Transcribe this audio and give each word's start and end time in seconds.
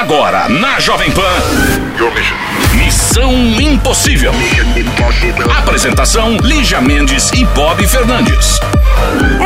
Agora, 0.00 0.48
na 0.48 0.80
Jovem 0.80 1.10
Pan. 1.10 1.20
Missão 2.74 3.34
Impossível. 3.60 4.32
Apresentação: 5.58 6.38
Lígia 6.38 6.80
Mendes 6.80 7.30
e 7.32 7.44
Bob 7.44 7.86
Fernandes. 7.86 8.58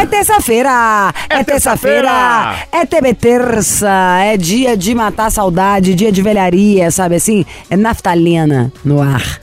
É 0.01 0.07
terça-feira! 0.07 1.13
É, 1.29 1.41
É 1.41 1.43
terça-feira! 1.45 2.09
terça-feira. 2.09 2.69
É 2.71 2.87
TV 2.87 3.15
terça! 3.15 3.91
É 4.23 4.37
dia 4.37 4.77
de 4.77 4.95
matar 4.95 5.27
a 5.27 5.31
saudade, 5.31 5.93
dia 5.93 6.13
de 6.13 6.23
velharia, 6.23 6.89
sabe 6.93 7.17
assim? 7.17 7.45
É 7.69 7.77
naftalina 7.77 8.73
no 8.85 9.03
ar. 9.03 9.41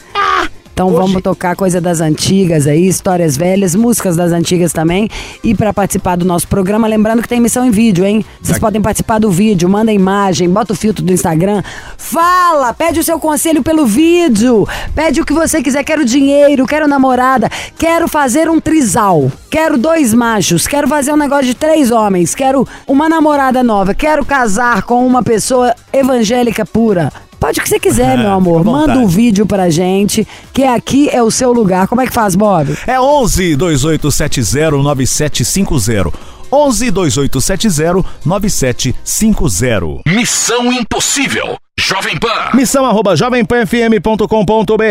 Então 0.81 0.95
vamos 0.95 1.21
tocar 1.21 1.55
coisa 1.55 1.79
das 1.79 2.01
antigas 2.01 2.65
aí, 2.65 2.87
histórias 2.87 3.37
velhas, 3.37 3.75
músicas 3.75 4.15
das 4.15 4.31
antigas 4.31 4.73
também. 4.73 5.07
E 5.43 5.53
para 5.53 5.71
participar 5.71 6.15
do 6.15 6.25
nosso 6.25 6.47
programa, 6.47 6.87
lembrando 6.87 7.21
que 7.21 7.29
tem 7.29 7.37
emissão 7.37 7.63
em 7.63 7.69
vídeo, 7.69 8.03
hein? 8.03 8.25
Vocês 8.41 8.57
podem 8.57 8.81
participar 8.81 9.19
do 9.19 9.29
vídeo, 9.29 9.69
manda 9.69 9.93
imagem, 9.93 10.49
bota 10.49 10.73
o 10.73 10.75
filtro 10.75 11.05
do 11.05 11.13
Instagram, 11.13 11.61
fala, 11.99 12.73
pede 12.73 12.99
o 12.99 13.03
seu 13.03 13.19
conselho 13.19 13.61
pelo 13.61 13.85
vídeo, 13.85 14.67
pede 14.95 15.21
o 15.21 15.25
que 15.25 15.33
você 15.33 15.61
quiser, 15.61 15.83
quero 15.83 16.03
dinheiro, 16.03 16.65
quero 16.65 16.87
namorada, 16.87 17.47
quero 17.77 18.07
fazer 18.07 18.49
um 18.49 18.59
trisal, 18.59 19.31
quero 19.51 19.77
dois 19.77 20.15
machos, 20.15 20.65
quero 20.65 20.87
fazer 20.87 21.13
um 21.13 21.17
negócio 21.17 21.45
de 21.45 21.53
três 21.53 21.91
homens, 21.91 22.33
quero 22.33 22.67
uma 22.87 23.07
namorada 23.07 23.61
nova, 23.61 23.93
quero 23.93 24.25
casar 24.25 24.81
com 24.81 25.05
uma 25.05 25.21
pessoa 25.21 25.75
evangélica 25.93 26.65
pura. 26.65 27.13
Pode 27.41 27.59
o 27.59 27.63
que 27.63 27.69
você 27.69 27.79
quiser, 27.79 28.15
meu 28.19 28.29
amor. 28.31 28.59
fica 28.59 28.69
à 28.69 28.73
Manda 28.73 28.99
um 28.99 29.07
vídeo 29.07 29.47
pra 29.47 29.67
gente, 29.71 30.27
que 30.53 30.63
aqui 30.63 31.09
é 31.09 31.23
o 31.23 31.31
seu 31.31 31.51
lugar. 31.51 31.87
Como 31.87 31.99
é 31.99 32.05
que 32.05 32.13
faz, 32.13 32.35
Bob? 32.35 32.77
É 32.85 33.01
11 33.01 33.55
2870 33.55 34.77
9750. 34.77 36.11
11 36.53 36.91
2870 36.91 38.03
9750. 38.23 40.03
Missão 40.05 40.71
Impossível. 40.71 41.57
Jovem 41.79 42.17
Pan. 42.19 42.51
Missão 42.53 42.85
arroba 42.85 43.15
jovempanfm.com.br 43.15 44.83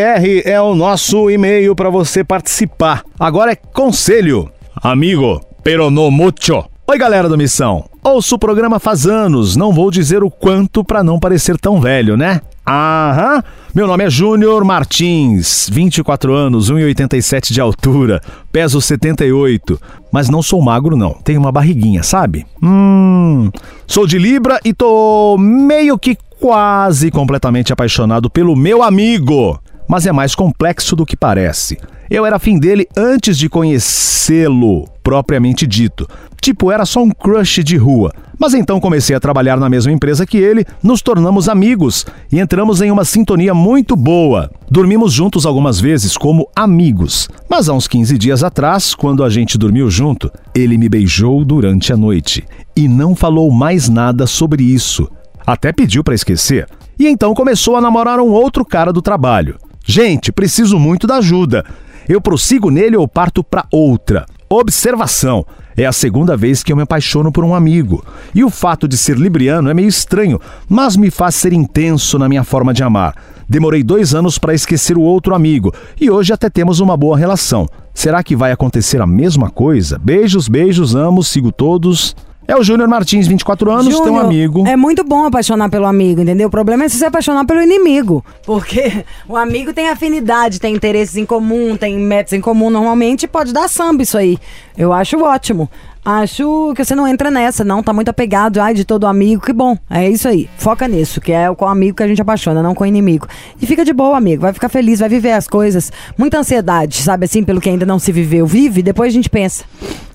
é 0.45 0.61
o 0.61 0.75
nosso 0.75 1.31
e-mail 1.31 1.77
para 1.77 1.89
você 1.89 2.25
participar. 2.25 3.05
Agora 3.19 3.53
é 3.53 3.57
conselho. 3.57 4.51
Amigo, 4.83 5.41
pero 5.63 5.89
no 5.91 6.11
mucho. 6.11 6.65
Oi, 6.91 6.99
galera 6.99 7.29
do 7.29 7.39
Missão. 7.39 7.85
Ouço 8.03 8.35
o 8.35 8.39
programa 8.39 8.81
faz 8.81 9.07
anos, 9.07 9.55
não 9.55 9.73
vou 9.73 9.93
dizer 9.93 10.25
o 10.25 10.31
quanto 10.31 10.83
para 10.83 11.05
não 11.05 11.21
parecer 11.21 11.57
tão 11.57 11.81
velho, 11.81 12.17
né? 12.17 12.41
Aham. 12.67 13.45
Meu 13.73 13.87
nome 13.87 14.03
é 14.03 14.11
Júnior 14.11 14.65
Martins, 14.65 15.71
24 15.71 16.35
anos, 16.35 16.69
1,87 16.69 17.53
de 17.53 17.61
altura, 17.61 18.21
peso 18.51 18.81
78, 18.81 19.81
mas 20.11 20.29
não 20.29 20.43
sou 20.43 20.61
magro 20.61 20.97
não, 20.97 21.13
tenho 21.13 21.39
uma 21.39 21.53
barriguinha, 21.53 22.03
sabe? 22.03 22.45
Hum. 22.61 23.53
Sou 23.87 24.05
de 24.05 24.19
Libra 24.19 24.59
e 24.65 24.75
tô 24.75 25.37
meio 25.39 25.97
que 25.97 26.19
quase 26.41 27.13
completamente 27.13 27.73
apaixonado 27.73 28.29
pelo 28.29 28.57
meu 28.57 28.83
amigo, 28.83 29.61
mas 29.87 30.07
é 30.07 30.13
mais 30.13 30.35
complexo 30.35 30.97
do 30.97 31.07
que 31.07 31.17
parece. 31.17 31.79
Eu 32.11 32.27
era 32.27 32.41
fim 32.41 32.59
dele 32.59 32.89
antes 32.97 33.39
de 33.39 33.49
conhecê-lo, 33.49 34.89
propriamente 35.11 35.67
dito. 35.67 36.09
Tipo, 36.41 36.71
era 36.71 36.87
só 36.87 37.03
um 37.03 37.11
crush 37.11 37.65
de 37.65 37.77
rua. 37.77 38.13
Mas 38.39 38.55
então 38.55 38.79
comecei 38.79 39.17
a 39.17 39.19
trabalhar 39.19 39.59
na 39.59 39.69
mesma 39.69 39.91
empresa 39.91 40.25
que 40.25 40.39
ele, 40.39 40.65
nos 40.81 41.03
tornamos 41.03 41.49
amigos 41.49 42.07
e 42.31 42.39
entramos 42.39 42.81
em 42.81 42.93
uma 42.93 43.05
sintonia 43.05 43.53
muito 43.53 43.97
boa. 43.97 44.49
Dormimos 44.71 45.13
juntos 45.13 45.45
algumas 45.45 45.81
vezes 45.81 46.17
como 46.17 46.49
amigos. 46.55 47.29
Mas 47.51 47.69
há 47.69 47.75
uns 47.75 47.89
15 47.89 48.17
dias 48.17 48.45
atrás, 48.45 48.95
quando 48.95 49.25
a 49.25 49.29
gente 49.29 49.59
dormiu 49.59 49.91
junto, 49.91 50.31
ele 50.55 50.79
me 50.79 50.89
beijou 50.89 51.45
durante 51.45 51.93
a 51.93 51.97
noite 51.97 52.45
e 52.77 52.87
não 52.87 53.17
falou 53.17 53.51
mais 53.51 53.89
nada 53.89 54.29
sobre 54.29 54.63
isso. 54.63 55.11
Até 55.45 55.73
pediu 55.73 56.05
pra 56.05 56.15
esquecer. 56.15 56.69
E 56.97 57.09
então 57.09 57.35
começou 57.35 57.75
a 57.75 57.81
namorar 57.81 58.21
um 58.21 58.31
outro 58.31 58.65
cara 58.65 58.93
do 58.93 59.03
trabalho. 59.03 59.59
Gente, 59.85 60.31
preciso 60.31 60.79
muito 60.79 61.05
da 61.05 61.17
ajuda. 61.17 61.65
Eu 62.09 62.21
prossigo 62.21 62.71
nele 62.71 62.97
ou 62.97 63.09
parto 63.09 63.43
pra 63.43 63.67
outra. 63.73 64.25
Observação: 64.53 65.47
é 65.77 65.87
a 65.87 65.93
segunda 65.93 66.37
vez 66.37 66.65
que 66.65 66.73
eu 66.73 66.77
me 66.77 66.83
apaixono 66.83 67.31
por 67.31 67.45
um 67.45 67.55
amigo. 67.55 68.05
E 68.35 68.43
o 68.43 68.51
fato 68.51 68.89
de 68.89 68.97
ser 68.97 69.17
libriano 69.17 69.71
é 69.71 69.75
meio 69.75 69.87
estranho, 69.87 70.41
mas 70.69 70.97
me 70.97 71.09
faz 71.09 71.37
ser 71.37 71.53
intenso 71.53 72.19
na 72.19 72.29
minha 72.29 72.43
forma 72.43 72.75
de 72.75 72.83
amar. 72.83 73.15
Demorei 73.49 73.85
dois 73.85 74.13
anos 74.13 74.39
para 74.39 74.53
esquecer 74.53 74.99
o 74.99 75.03
outro 75.03 75.37
amigo 75.37 75.73
e 76.01 76.11
hoje 76.11 76.33
até 76.33 76.51
temos 76.51 76.81
uma 76.81 76.97
boa 76.97 77.17
relação. 77.17 77.69
Será 77.95 78.25
que 78.25 78.35
vai 78.35 78.51
acontecer 78.51 79.01
a 79.01 79.07
mesma 79.07 79.51
coisa? 79.51 80.01
Beijos, 80.01 80.49
beijos, 80.49 80.97
amo, 80.97 81.23
sigo 81.23 81.53
todos. 81.53 82.17
É 82.49 82.57
o 82.57 82.65
Júnior 82.65 82.89
Martins, 82.89 83.29
24 83.29 83.71
anos, 83.71 84.01
tem 84.01 84.11
um 84.11 84.19
amigo. 84.19 84.67
É 84.67 84.75
muito 84.75 85.05
bom 85.05 85.25
apaixonar 85.25 85.69
pelo 85.71 85.87
amigo, 85.87 86.21
entendeu? 86.21 86.49
O 86.49 86.51
problema 86.51 86.85
é 86.85 86.89
se 86.89 86.99
você 86.99 87.05
apaixonar 87.05 87.45
pelo 87.45 87.63
inimigo. 87.63 88.25
Porque 88.45 89.05
o 89.29 89.37
amigo 89.37 89.73
tem 89.73 89.89
afinidade, 89.89 90.59
tem 90.59 90.75
interesses 90.75 91.17
em 91.17 91.25
comum, 91.25 91.77
tem 91.77 91.97
metas 91.99 92.33
em 92.33 92.41
comum. 92.41 92.69
Normalmente 92.69 93.29
pode 93.29 93.53
dar 93.53 93.69
samba 93.69 94.03
isso 94.03 94.19
aí. 94.19 94.37
Eu 94.77 94.93
acho 94.93 95.23
ótimo. 95.23 95.71
Acho 96.05 96.73
que 96.75 96.83
você 96.83 96.95
não 96.95 97.07
entra 97.07 97.31
nessa, 97.31 97.63
não. 97.63 97.83
Tá 97.83 97.93
muito 97.93 98.09
apegado, 98.09 98.59
ai, 98.59 98.73
de 98.73 98.85
todo 98.85 99.07
amigo. 99.07 99.43
Que 99.43 99.53
bom. 99.53 99.77
É 99.89 100.09
isso 100.09 100.27
aí. 100.27 100.49
Foca 100.57 100.89
nisso, 100.89 101.21
que 101.21 101.31
é 101.31 101.55
com 101.55 101.67
o 101.67 101.69
amigo 101.69 101.99
que 101.99 102.03
a 102.03 102.09
gente 102.09 102.23
apaixona, 102.23 102.63
não 102.63 102.75
com 102.75 102.85
o 102.85 102.87
inimigo. 102.87 103.29
E 103.61 103.67
fica 103.67 103.85
de 103.85 103.93
boa, 103.93 104.17
amigo. 104.17 104.43
Vai 104.43 104.53
ficar 104.53 104.71
feliz, 104.71 105.01
vai 105.01 105.09
viver 105.11 105.33
as 105.33 105.47
coisas. 105.47 105.93
Muita 106.17 106.39
ansiedade, 106.39 107.03
sabe 107.03 107.27
assim, 107.27 107.45
pelo 107.45 107.61
que 107.61 107.69
ainda 107.69 107.85
não 107.85 107.99
se 107.99 108.11
viveu. 108.13 108.47
Vive, 108.47 108.83
depois 108.83 109.13
a 109.13 109.15
gente 109.15 109.29
pensa. 109.29 109.65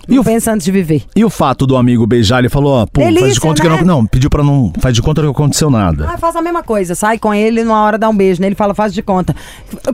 E 0.07 0.16
Não 0.16 0.21
o- 0.21 0.25
pensa 0.25 0.51
antes 0.51 0.66
de 0.66 0.71
viver. 0.71 1.03
E 1.16 1.23
o 1.25 1.29
fato 1.29 1.66
do 1.66 1.75
amigo 1.77 2.05
beijar, 2.05 2.39
ele 2.39 2.49
falou, 2.49 2.73
ó, 2.81 2.85
pô, 2.85 3.01
faz 3.01 3.13
de 3.13 3.19
Delícia, 3.19 3.41
conta 3.41 3.61
que 3.61 3.67
né? 3.69 3.77
não. 3.81 3.85
Não, 3.95 4.05
pediu 4.05 4.29
pra 4.29 4.43
não. 4.43 4.71
Faz 4.79 4.93
de 4.93 5.01
conta 5.01 5.21
que 5.21 5.25
não 5.25 5.31
aconteceu 5.31 5.69
nada. 5.69 6.09
Ah, 6.13 6.17
faz 6.17 6.35
a 6.35 6.41
mesma 6.41 6.61
coisa, 6.63 6.95
sai 6.95 7.17
com 7.17 7.33
ele 7.33 7.63
numa 7.63 7.81
hora 7.83 7.97
dá 7.97 8.09
um 8.09 8.16
beijo 8.16 8.41
nele, 8.41 8.55
fala, 8.55 8.73
faz 8.73 8.93
de 8.93 9.01
conta. 9.01 9.35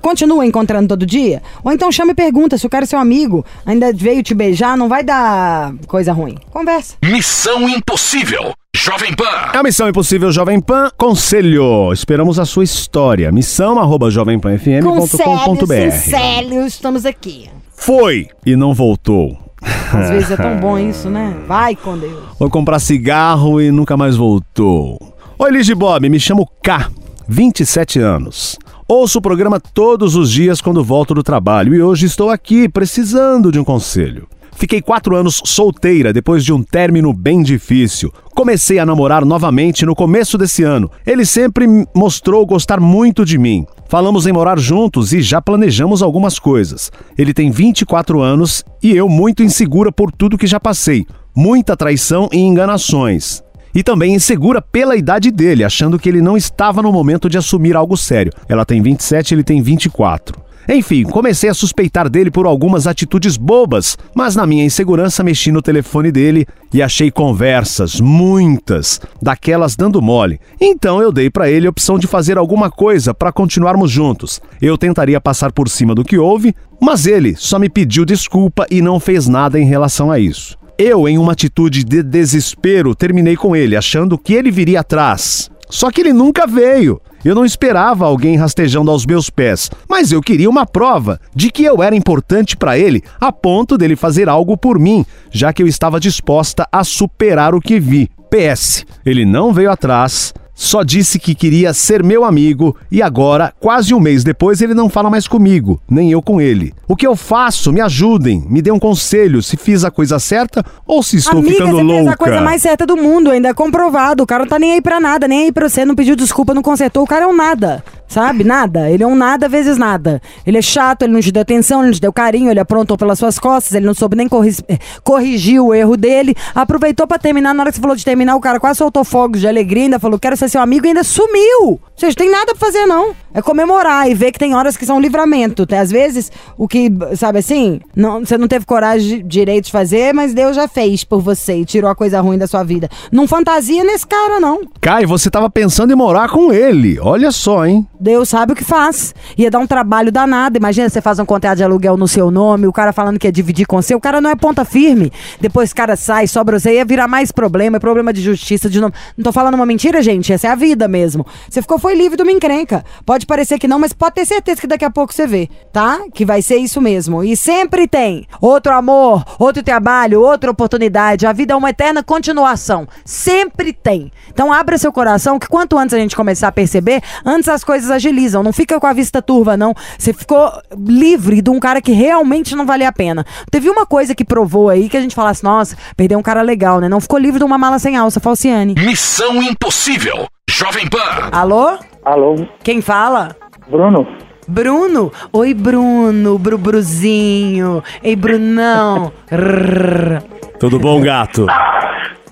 Continua 0.01 0.45
encontrando 0.45 0.88
todo 0.89 1.05
dia? 1.05 1.41
Ou 1.63 1.72
então 1.72 1.91
chama 1.91 2.11
e 2.11 2.16
pergunta, 2.16 2.57
se 2.57 2.66
o 2.66 2.69
cara 2.69 2.83
é 2.83 2.88
seu 2.88 2.99
amigo, 2.99 3.45
ainda 3.66 3.91
veio 3.94 4.23
te 4.23 4.33
beijar, 4.33 4.75
não 4.77 4.89
vai 4.89 5.03
dar 5.03 5.73
coisa 5.88 6.11
ruim. 6.13 6.35
Conversa. 6.51 6.95
Missão 7.03 7.67
Impossível. 7.69 8.53
Jovem 8.75 9.13
Pan. 9.13 9.51
É 9.53 9.57
a 9.57 9.63
Missão 9.63 9.88
Impossível 9.89 10.31
Jovem 10.31 10.59
Pan 10.59 10.89
Conselho. 10.97 11.91
Esperamos 11.93 12.39
a 12.39 12.45
sua 12.45 12.63
história. 12.63 13.31
Missão 13.31 13.78
arroba 13.78 14.09
jovempanfm.com.br 14.09 15.91
Célio, 15.91 16.66
estamos 16.66 17.05
aqui. 17.05 17.49
Foi 17.75 18.28
e 18.45 18.55
não 18.55 18.73
voltou. 18.73 19.38
Às 19.61 20.09
vezes 20.09 20.31
é 20.31 20.38
tão 20.38 20.57
bom 20.57 20.77
isso, 20.77 21.09
né? 21.09 21.35
Vai 21.47 21.75
com 21.75 21.97
Deus. 21.97 22.23
Foi 22.38 22.49
comprar 22.49 22.79
cigarro 22.79 23.61
e 23.61 23.72
nunca 23.72 23.95
mais 23.95 24.16
voltou. 24.16 24.99
Oi, 25.38 25.51
Liz 25.51 25.69
Bob, 25.72 26.09
me 26.09 26.19
chamo 26.19 26.49
K, 26.63 26.89
27 27.27 27.99
anos. 27.99 28.57
Ouço 28.88 29.19
o 29.19 29.22
programa 29.22 29.59
todos 29.59 30.16
os 30.16 30.29
dias 30.29 30.59
quando 30.59 30.83
volto 30.83 31.13
do 31.13 31.23
trabalho 31.23 31.73
e 31.73 31.81
hoje 31.81 32.05
estou 32.05 32.29
aqui 32.29 32.67
precisando 32.67 33.51
de 33.51 33.59
um 33.59 33.63
conselho. 33.63 34.27
Fiquei 34.61 34.79
quatro 34.79 35.16
anos 35.16 35.41
solteira 35.44 36.13
depois 36.13 36.45
de 36.45 36.53
um 36.53 36.61
término 36.61 37.11
bem 37.11 37.41
difícil. 37.41 38.13
Comecei 38.35 38.77
a 38.77 38.85
namorar 38.85 39.25
novamente 39.25 39.88
no 39.88 39.95
começo 39.95 40.38
desse 40.38 40.61
ano. 40.61 40.88
Ele 41.03 41.25
sempre 41.25 41.66
mostrou 41.95 42.45
gostar 42.45 42.79
muito 42.79 43.25
de 43.25 43.39
mim. 43.39 43.66
Falamos 43.89 44.27
em 44.27 44.31
morar 44.31 44.59
juntos 44.59 45.13
e 45.13 45.22
já 45.23 45.41
planejamos 45.41 46.03
algumas 46.03 46.38
coisas. 46.38 46.91
Ele 47.17 47.33
tem 47.33 47.49
24 47.49 48.22
anos 48.22 48.63
e 48.83 48.95
eu 48.95 49.09
muito 49.09 49.41
insegura 49.41 49.91
por 49.91 50.11
tudo 50.11 50.38
que 50.38 50.45
já 50.45 50.59
passei. 50.59 51.07
Muita 51.35 51.75
traição 51.75 52.29
e 52.31 52.38
enganações. 52.38 53.41
E 53.73 53.81
também 53.81 54.13
insegura 54.13 54.61
pela 54.61 54.95
idade 54.95 55.31
dele, 55.31 55.63
achando 55.63 55.97
que 55.97 56.07
ele 56.07 56.22
não 56.22 56.38
estava 56.38 56.83
no 56.83 56.91
momento 56.91 57.28
de 57.28 57.35
assumir 57.39 57.75
algo 57.75 57.97
sério. 57.97 58.31
Ela 58.47 58.63
tem 58.63 58.79
27 58.79 59.33
ele 59.33 59.43
tem 59.43 59.59
24. 59.59 60.50
Enfim, 60.74 61.04
comecei 61.04 61.50
a 61.50 61.54
suspeitar 61.54 62.09
dele 62.09 62.32
por 62.32 62.46
algumas 62.46 62.88
atitudes 62.88 63.36
bobas, 63.36 63.98
mas 64.16 64.38
na 64.38 64.48
minha 64.48 64.64
insegurança 64.64 65.22
mexi 65.22 65.52
no 65.52 65.62
telefone 65.62 66.14
dele 66.14 66.48
e 66.74 66.82
achei 66.82 67.12
conversas, 67.12 68.00
muitas, 68.00 69.02
daquelas 69.22 69.76
dando 69.76 70.02
mole. 70.02 70.40
Então 70.62 71.02
eu 71.02 71.12
dei 71.12 71.29
pra 71.29 71.52
ele 71.52 71.68
a 71.68 71.70
opção 71.70 72.00
de 72.00 72.08
fazer 72.08 72.38
alguma 72.38 72.72
coisa 72.72 73.14
para 73.14 73.34
continuarmos 73.34 73.91
juntos. 73.91 74.40
Eu 74.62 74.78
tentaria 74.78 75.20
passar 75.20 75.52
por 75.52 75.68
cima 75.68 75.94
do 75.94 76.06
que 76.06 76.18
houve, 76.18 76.56
mas 76.82 77.06
ele 77.06 77.35
só 77.35 77.59
me 77.59 77.67
pediu 77.67 78.06
desculpa 78.06 78.66
e 78.72 78.82
não 78.82 78.97
fez 78.97 79.28
nada 79.28 79.59
em 79.59 79.66
relação 79.66 80.09
a 80.09 80.20
isso. 80.20 80.58
Eu, 80.78 81.06
em 81.06 81.17
uma 81.17 81.34
atitude 81.34 81.84
de 81.84 82.02
desespero, 82.02 82.96
terminei 82.96 83.35
com 83.35 83.53
ele, 83.53 83.76
achando 83.76 84.17
que 84.17 84.34
ele 84.34 84.50
viria 84.50 84.79
atrás. 84.79 85.52
Só 85.70 85.91
que 85.91 86.00
ele 86.00 86.14
nunca 86.14 86.47
veio. 86.47 87.02
Eu 87.23 87.35
não 87.35 87.46
esperava 87.46 88.06
alguém 88.06 88.35
rastejando 88.35 88.90
aos 88.90 89.06
meus 89.06 89.29
pés, 89.29 89.70
mas 89.88 90.12
eu 90.12 90.22
queria 90.22 90.50
uma 90.50 90.66
prova 90.66 91.20
de 91.35 91.52
que 91.52 91.64
eu 91.64 91.84
era 91.84 91.96
importante 91.96 92.58
para 92.58 92.78
ele, 92.78 93.03
a 93.20 93.32
ponto 93.32 93.78
dele 93.78 93.96
fazer 93.96 94.28
algo 94.28 94.58
por 94.58 94.79
mim, 94.79 95.06
já 95.29 95.53
que 95.53 95.62
eu 95.62 95.68
estava 95.68 96.00
disposta 96.00 96.68
a 96.72 96.84
superar 96.84 97.53
o 97.53 97.62
que 97.62 97.79
vi. 97.79 98.09
PS, 98.29 98.85
ele 99.06 99.26
não 99.26 99.53
veio 99.53 99.70
atrás, 99.70 100.34
só 100.61 100.84
disse 100.84 101.17
que 101.17 101.34
queria 101.34 101.73
ser 101.73 102.03
meu 102.03 102.23
amigo 102.23 102.78
e 102.91 103.02
agora, 103.02 103.52
quase 103.59 103.96
um 103.96 103.99
mês 103.99 104.23
depois, 104.23 104.61
ele 104.61 104.75
não 104.75 104.90
fala 104.90 105.09
mais 105.09 105.28
comigo, 105.28 105.81
nem 105.90 106.11
eu 106.11 106.22
com 106.22 106.40
ele. 106.40 106.72
O 106.87 106.96
que 106.96 107.08
eu 107.08 107.16
faço? 107.16 107.73
Me 107.73 107.81
ajudem, 107.81 108.46
me 108.47 108.61
dê 108.61 108.72
um 108.72 108.78
conselho 108.78 109.41
se 109.41 109.58
fiz 109.58 109.84
a 109.84 109.90
coisa 109.90 110.19
certa 110.19 110.63
ou 110.85 111.02
se 111.02 111.17
estou 111.17 111.40
Amiga, 111.40 111.53
ficando 111.55 111.72
você 111.78 111.81
louca. 111.81 111.97
fez 112.03 112.08
a 112.09 112.16
coisa 112.17 112.41
mais 112.41 112.61
certa 112.61 112.85
do 112.85 112.96
mundo, 112.96 113.31
ainda 113.31 113.49
é 113.49 113.53
comprovado. 113.55 114.22
O 114.22 114.28
cara 114.28 114.43
não 114.43 114.49
tá 114.49 114.59
nem 114.59 114.73
aí 114.73 114.81
pra 114.84 114.99
nada, 114.99 115.28
nem 115.28 115.46
aí 115.46 115.52
pra 115.52 115.67
você, 115.67 115.84
não 115.84 115.96
pediu 115.96 116.16
desculpa, 116.16 116.53
não 116.53 116.61
consertou. 116.61 117.02
O 117.02 117.07
cara 117.07 117.23
é 117.25 117.28
um 117.28 117.35
nada, 117.35 117.84
sabe? 118.11 118.43
Nada. 118.43 118.90
Ele 118.90 119.03
é 119.03 119.08
um 119.08 119.16
nada 119.16 119.47
vezes 119.47 119.78
nada. 119.78 120.22
Ele 120.46 120.58
é 120.58 120.61
chato, 120.61 121.03
ele 121.03 121.13
não 121.13 121.22
te 121.22 121.31
deu 121.31 121.41
atenção, 121.41 121.79
ele 121.79 121.87
não 121.87 121.93
te 121.93 122.02
deu 122.02 122.11
carinho, 122.11 122.52
ele 122.52 122.59
aprontou 122.59 122.97
pelas 122.97 123.17
suas 123.17 123.40
costas, 123.40 123.73
ele 123.73 123.85
não 123.85 123.93
soube 123.93 124.16
nem 124.16 124.28
corri 124.28 124.55
eh, 124.67 124.78
corrigir 125.03 125.61
o 125.61 125.73
erro 125.73 125.96
dele. 125.96 126.35
Aproveitou 126.53 127.08
pra 127.08 127.17
terminar, 127.17 127.53
na 127.53 127.63
hora 127.63 127.72
que 127.72 127.78
você 127.78 127.81
falou 127.81 127.96
de 127.96 128.03
terminar, 128.03 128.35
o 128.35 128.41
cara 128.41 128.59
quase 128.59 128.78
soltou 128.78 129.03
fogos 129.03 129.40
de 129.40 129.47
alegria, 129.47 129.84
ainda 129.84 129.99
falou, 129.99 130.19
quero 130.19 130.35
ser 130.35 130.49
seu 130.49 130.61
amigo 130.61 130.85
e 130.85 130.90
ainda 130.90 131.03
sumiu. 131.03 131.79
Seja, 131.96 132.16
tem 132.16 132.29
nada 132.29 132.53
pra 132.53 132.67
fazer, 132.67 132.85
não. 132.85 133.13
É 133.34 133.41
comemorar 133.41 134.09
e 134.09 134.14
ver 134.14 134.31
que 134.31 134.40
tem 134.40 134.53
horas 134.53 134.75
que 134.75 134.85
são 134.85 134.99
livramento. 134.99 135.66
Às 135.73 135.91
vezes, 135.91 136.31
o 136.57 136.67
que, 136.67 136.91
sabe 137.16 137.40
assim, 137.40 137.79
não, 137.96 138.19
você 138.19 138.37
não 138.37 138.47
teve 138.47 138.66
coragem 138.66 139.25
direito 139.25 139.66
de 139.66 139.72
fazer, 139.72 140.14
mas 140.14 140.34
Deus 140.34 140.55
já 140.55 140.67
fez 140.67 141.03
por 141.03 141.22
você 141.22 141.57
e 141.57 141.66
tirou 141.66 141.90
a 141.90 141.96
coisa 141.96 142.19
ruim 142.19 142.37
da 142.37 142.47
sua 142.47 142.64
vida. 142.64 142.90
Não 143.11 143.28
fantasia 143.28 143.84
nesse 143.84 144.05
cara, 144.05 144.40
não. 144.40 144.61
Kai, 144.81 145.05
você 145.05 145.29
tava 145.29 145.49
pensando 145.49 145.93
em 145.93 145.96
morar 145.96 146.29
com 146.29 146.52
ele. 146.52 146.99
Olha 146.99 147.31
só, 147.31 147.66
hein? 147.66 147.87
Deus 148.02 148.30
sabe 148.30 148.53
o 148.53 148.56
que 148.56 148.64
faz. 148.64 149.14
Ia 149.38 149.52
dar 149.52 149.59
um 149.59 149.68
trabalho 149.68 150.12
danado. 150.12 150.58
Imagina 150.58 150.90
você 150.90 151.00
faz 151.00 151.20
um 151.20 151.26
contrato 151.26 151.58
de 151.58 151.64
aluguel 151.64 151.96
no 151.96 152.08
seu 152.08 152.32
nome, 152.32 152.66
o 152.66 152.74
cara 152.74 152.92
falando 152.92 153.20
que 153.20 153.28
ia 153.28 153.32
dividir 153.32 153.68
com 153.68 153.80
você. 153.80 153.94
O 153.94 154.00
cara 154.00 154.20
não 154.20 154.28
é 154.28 154.36
ponta 154.36 154.66
firme. 154.66 155.14
Depois 155.40 155.70
o 155.72 155.76
cara 155.76 155.96
sai, 155.96 156.26
sobra 156.26 156.59
você, 156.59 156.74
ia 156.74 156.84
virar 156.84 157.08
mais 157.08 157.32
problema, 157.32 157.78
é 157.78 157.80
problema 157.80 158.12
de 158.12 158.20
justiça, 158.20 158.68
de 158.68 158.82
nome. 158.82 158.92
Não 159.16 159.24
tô 159.24 159.32
falando 159.32 159.53
uma 159.53 159.68
mentira, 159.68 160.02
gente. 160.02 160.34
Essa 160.34 160.48
é 160.48 160.50
a 160.50 160.56
vida 160.56 160.88
mesmo. 160.88 161.24
Você 161.48 161.62
ficou, 161.62 161.78
foi 161.78 161.94
livre 161.94 162.18
de 162.18 162.24
uma 162.24 162.32
encrenca. 162.32 162.84
Pode 163.06 163.28
parecer 163.28 163.59
que 163.59 163.68
não, 163.68 163.78
mas 163.78 163.94
pode 163.94 164.16
ter 164.16 164.26
certeza 164.26 164.59
que 164.59 164.66
daqui 164.66 164.84
a 164.84 164.90
pouco 164.90 165.14
você 165.14 165.28
vê, 165.28 165.48
tá? 165.72 166.00
Que 166.12 166.26
vai 166.26 166.42
ser 166.42 166.58
isso 166.58 166.82
mesmo. 166.82 167.24
E 167.24 167.38
sempre 167.38 167.88
tem 167.88 168.26
outro 168.42 168.74
amor, 168.74 169.24
outro 169.38 169.62
trabalho, 169.62 170.22
outra 170.22 170.50
oportunidade. 170.50 171.28
A 171.28 171.34
vida 171.34 171.53
é 171.53 171.56
uma 171.56 171.70
eterna 171.70 172.02
continuação. 172.02 172.88
Sempre 173.06 173.74
tem. 173.74 174.12
Então 174.34 174.52
abra 174.52 174.76
seu 174.80 174.92
coração, 174.92 175.38
que 175.38 175.48
quanto 175.48 175.78
antes 175.78 175.94
a 175.94 176.00
gente 176.00 176.16
começar 176.16 176.48
a 176.48 176.52
perceber, 176.52 177.03
antes 177.24 177.48
as 177.48 177.64
coisas 177.64 177.91
agilizam. 177.91 178.41
Não 178.43 178.53
fica 178.53 178.79
com 178.79 178.88
a 178.88 178.93
vista 178.93 179.22
turva, 179.22 179.55
não. 179.55 179.73
Você 179.97 180.14
ficou 180.14 180.52
livre 180.76 181.41
de 181.41 181.49
um 181.49 181.59
cara 181.59 181.82
que 181.82 181.91
realmente 181.91 182.55
não 182.55 182.66
valia 182.66 182.90
a 182.90 182.91
pena. 182.91 183.26
Teve 183.52 183.70
uma 183.70 183.85
coisa 183.85 184.16
que 184.16 184.26
provou 184.26 184.70
aí 184.70 184.90
que 184.90 184.97
a 184.97 185.02
gente 185.02 185.16
falasse, 185.16 185.43
nossa, 185.43 185.78
perdeu 185.96 186.17
um 186.17 186.23
cara 186.23 186.41
legal, 186.41 186.79
né? 186.79 186.90
Não 186.90 187.02
ficou 187.02 187.20
livre 187.20 187.40
de 187.40 187.46
uma 187.46 187.58
mala 187.58 187.78
sem 187.79 187.96
alça, 187.97 188.20
Falciane. 188.20 188.76
Missão 188.78 189.41
Impossível. 189.41 190.28
Jovem 190.49 190.88
Pan. 190.90 191.29
Alô? 191.32 191.78
Alô, 192.03 192.35
Quem 192.64 192.82
fala? 192.82 193.35
Bruno? 193.70 194.08
Bruno? 194.47 195.11
Oi, 195.32 195.53
Bruno, 195.53 196.38
Brubruzinho. 196.38 197.84
Ei, 198.03 198.16
Brunão. 198.16 199.11
Tudo 200.59 200.79
bom, 200.79 201.02
gato? 201.02 201.46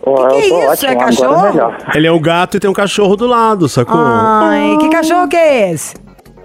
Que 0.03 0.11
que 0.29 0.35
é 0.35 0.45
isso? 0.45 0.53
É 0.55 0.67
ótimo, 0.67 0.91
agora 0.91 1.05
cachorro? 1.05 1.73
Ele 1.95 2.07
é 2.07 2.11
um 2.11 2.19
gato 2.21 2.57
e 2.57 2.59
tem 2.59 2.69
um 2.69 2.73
cachorro 2.73 3.15
do 3.15 3.27
lado, 3.27 3.67
sacou? 3.67 3.99
Ai, 3.99 4.77
que 4.79 4.89
cachorro 4.89 5.27
que 5.27 5.35
é 5.35 5.71
esse? 5.71 5.95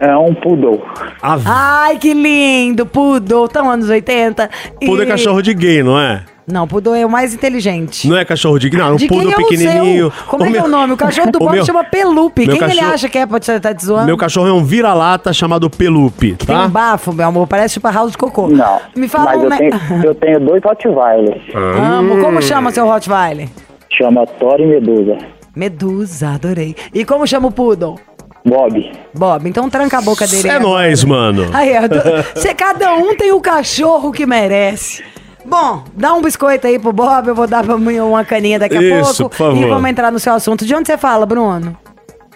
É 0.00 0.14
um 0.16 0.34
poodle. 0.34 0.82
Ai, 1.22 1.96
que 1.98 2.12
lindo, 2.12 2.84
Poodle, 2.84 3.48
tão 3.48 3.70
anos 3.70 3.88
80. 3.88 4.50
E- 4.80 4.86
Poodle 4.86 5.04
é 5.04 5.06
cachorro 5.06 5.40
de 5.40 5.54
gay, 5.54 5.82
não 5.82 5.98
é? 5.98 6.24
Não, 6.46 6.69
Poodle 6.69 6.94
é 6.94 7.06
o 7.06 7.08
mais 7.08 7.32
inteligente. 7.32 8.06
Não 8.06 8.19
é 8.19 8.25
cachorro 8.25 8.58
de 8.58 8.70
não. 8.70 8.88
É 8.88 8.93
um 8.93 8.96
De 8.96 9.08
quem 9.08 9.19
poodle 9.19 9.32
é 9.32 9.35
o 9.35 9.49
pequenininho. 9.49 10.12
seu? 10.12 10.25
Como 10.26 10.44
é 10.44 10.50
que 10.50 10.58
é 10.58 10.62
o 10.62 10.69
nome? 10.69 10.93
O 10.93 10.96
cachorro 10.96 11.31
do 11.31 11.37
o 11.41 11.46
Bob 11.46 11.52
meu- 11.55 11.64
chama 11.64 11.82
Pelupe. 11.85 12.46
meu 12.46 12.55
Quem 12.56 12.64
ele 12.64 12.75
cachorro- 12.75 12.93
acha 12.93 13.08
que 13.08 13.19
é? 13.19 13.26
Pode 13.26 13.50
estar 13.50 13.75
te 13.75 13.85
zoando? 13.85 14.05
Meu 14.06 14.17
cachorro 14.19 14.49
é 14.49 14.52
um 14.52 14.62
vira-lata 14.62 15.32
chamado 15.32 15.70
Pelupe, 15.70 16.35
Tem 16.37 16.55
um 16.55 16.61
tá? 16.62 16.69
bafo, 16.69 17.14
meu 17.14 17.26
amor, 17.26 17.46
parece 17.46 17.75
tipo 17.75 17.88
a 17.88 17.91
house 17.91 18.12
de 18.12 18.19
cocô. 18.19 18.49
Não, 18.49 18.79
Me 18.94 19.08
fala 19.08 19.25
mas 19.37 19.41
um 19.41 19.44
eu, 19.44 19.50
tenho, 19.58 20.05
eu 20.05 20.14
tenho 20.14 20.41
dois 20.41 20.62
Rottweilers. 20.62 21.43
Amo. 21.55 22.20
Como 22.20 22.43
chama 22.43 22.70
seu 22.73 22.85
Rottweiler? 22.85 23.49
Chama 23.97 24.26
Thor 24.26 24.61
e 24.61 24.67
Medusa. 24.67 25.17
Medusa, 25.56 26.31
adorei. 26.35 26.76
E 26.93 27.05
como 27.06 27.26
chama 27.26 27.49
o 27.49 27.52
Poodle? 27.52 27.99
Bob. 28.44 28.93
Bob, 29.14 29.49
então 29.49 29.70
tranca 29.70 29.97
a 29.99 30.02
boca 30.02 30.26
dele. 30.26 30.47
É 30.47 30.50
agora. 30.56 30.69
nóis, 30.82 31.02
mano. 31.05 31.47
Aí, 31.55 31.75
eu 31.75 31.88
tô- 31.88 31.94
cê, 32.38 32.52
cada 32.52 32.93
um 32.97 33.17
tem 33.17 33.32
o 33.32 33.40
cachorro 33.40 34.12
que 34.12 34.26
merece. 34.26 35.02
Bom, 35.44 35.85
dá 35.94 36.14
um 36.14 36.23
biscoito 36.23 36.67
aí 36.67 36.79
pro 36.79 36.93
Bob, 36.93 37.29
eu 37.29 37.35
vou 37.35 37.46
dar 37.46 37.62
pra 37.64 37.76
mim 37.76 38.00
uma 38.00 38.25
caninha 38.25 38.58
daqui 38.58 38.76
a 38.76 38.82
Isso, 38.82 39.23
pouco. 39.25 39.37
por 39.37 39.46
favor. 39.49 39.56
E 39.62 39.69
vamos 39.69 39.91
entrar 39.91 40.11
no 40.11 40.19
seu 40.19 40.32
assunto. 40.32 40.64
De 40.64 40.75
onde 40.75 40.87
você 40.87 40.96
fala, 40.96 41.26
Bruno? 41.26 41.76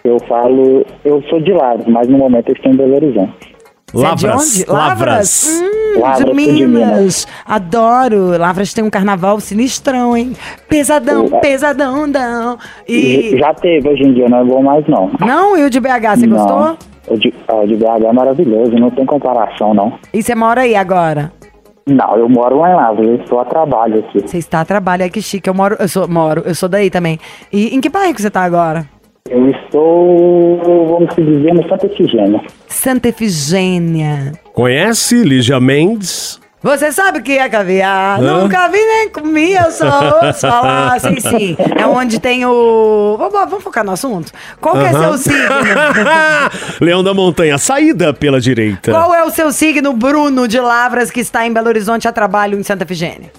Eu 0.04 0.18
falo, 0.28 0.84
eu 1.04 1.22
sou 1.28 1.40
de 1.42 1.52
lá, 1.52 1.74
mas 1.86 2.06
no 2.08 2.18
momento 2.18 2.48
eu 2.50 2.54
estou 2.54 2.72
em 2.72 2.76
Belo 2.76 2.94
Horizonte. 2.94 3.56
Você 3.92 4.06
é 4.06 4.14
de 4.14 4.26
Lavras. 4.26 4.60
onde? 4.60 4.70
Lavras. 4.70 5.60
Hum, 5.62 6.00
Lavras, 6.00 6.18
de 6.18 6.22
sou 6.24 6.34
de 6.34 6.36
Minas. 6.36 6.68
Minas. 6.68 7.26
Adoro. 7.46 8.38
Lavras 8.38 8.74
tem 8.74 8.84
um 8.84 8.90
carnaval 8.90 9.40
sinistrão, 9.40 10.14
hein? 10.16 10.34
Pesadão, 10.68 11.26
É. 11.32 11.38
pesadão, 11.40 12.06
não. 12.06 12.58
E... 12.86 13.34
Já 13.38 13.54
teve, 13.54 13.88
hoje 13.88 14.02
em 14.02 14.12
dia 14.12 14.28
não 14.28 14.40
é 14.40 14.44
bom 14.44 14.62
mais 14.62 14.86
não. 14.86 15.10
Não? 15.20 15.56
E 15.56 15.64
o 15.64 15.70
de 15.70 15.80
BH, 15.80 16.16
você 16.18 16.26
não. 16.26 16.36
gostou? 16.36 16.76
O 17.08 17.18
de, 17.18 17.32
ah, 17.48 17.54
o 17.56 17.66
de 17.66 17.76
BH 17.76 18.04
é 18.06 18.12
maravilhoso, 18.12 18.72
não 18.72 18.90
tem 18.90 19.06
comparação 19.06 19.72
não. 19.72 19.94
E 20.12 20.22
você 20.22 20.34
mora 20.34 20.60
aí 20.60 20.76
agora? 20.76 21.32
Não, 21.88 22.16
eu 22.16 22.28
moro 22.28 22.58
lá 22.58 22.70
em 22.70 22.74
Lavras, 22.76 23.06
eu 23.06 23.14
estou 23.16 23.40
a 23.40 23.44
trabalho 23.44 24.00
aqui. 24.00 24.20
Você 24.20 24.38
está 24.38 24.60
a 24.60 24.64
trabalho, 24.64 25.04
ai 25.04 25.10
que 25.10 25.22
chique. 25.22 25.48
Eu 25.48 25.54
moro, 25.54 25.76
eu 25.80 25.88
sou, 25.88 26.06
moro, 26.06 26.42
eu 26.44 26.54
sou 26.54 26.68
daí 26.68 26.90
também. 26.90 27.18
E 27.50 27.74
em 27.74 27.80
que 27.80 27.88
bairro 27.88 28.14
que 28.14 28.20
você 28.20 28.30
tá 28.30 28.42
agora? 28.42 28.86
Eu 29.30 29.48
estou, 29.50 30.58
vamos 30.86 31.14
dizer, 31.16 31.54
no 31.54 31.66
Santa 31.68 31.86
Efigênia. 31.86 32.40
Santa 32.66 33.08
Efigênia. 33.08 34.32
Conhece 34.52 35.22
Lígia 35.22 35.60
Mendes? 35.60 36.40
Você 36.60 36.90
sabe 36.90 37.20
o 37.20 37.22
que 37.22 37.38
é 37.38 37.48
caviar? 37.48 38.20
Hã? 38.20 38.40
Nunca 38.42 38.66
vi 38.68 38.78
nem 38.78 39.08
comi, 39.10 39.52
eu 39.52 39.70
só 39.70 40.20
ouço 40.24 40.40
falar. 40.40 40.98
Sim, 41.00 41.20
sim. 41.20 41.56
É 41.78 41.86
onde 41.86 42.18
tem 42.18 42.44
o. 42.44 43.14
Vamos, 43.16 43.32
vamos 43.50 43.62
focar 43.62 43.84
no 43.84 43.92
assunto? 43.92 44.32
Qual 44.60 44.74
que 44.74 44.80
é 44.84 44.88
Aham. 44.88 45.16
seu 45.16 45.32
signo? 45.32 45.48
Leão 46.80 47.04
da 47.04 47.14
Montanha, 47.14 47.58
saída 47.58 48.12
pela 48.12 48.40
direita. 48.40 48.90
Qual 48.90 49.14
é 49.14 49.22
o 49.22 49.30
seu 49.30 49.52
signo, 49.52 49.92
Bruno 49.92 50.48
de 50.48 50.58
Lavras, 50.58 51.10
que 51.12 51.20
está 51.20 51.46
em 51.46 51.52
Belo 51.52 51.68
Horizonte 51.68 52.08
a 52.08 52.12
trabalho 52.12 52.58
em 52.58 52.62
Santa 52.64 52.82
Efigênia? 52.82 53.30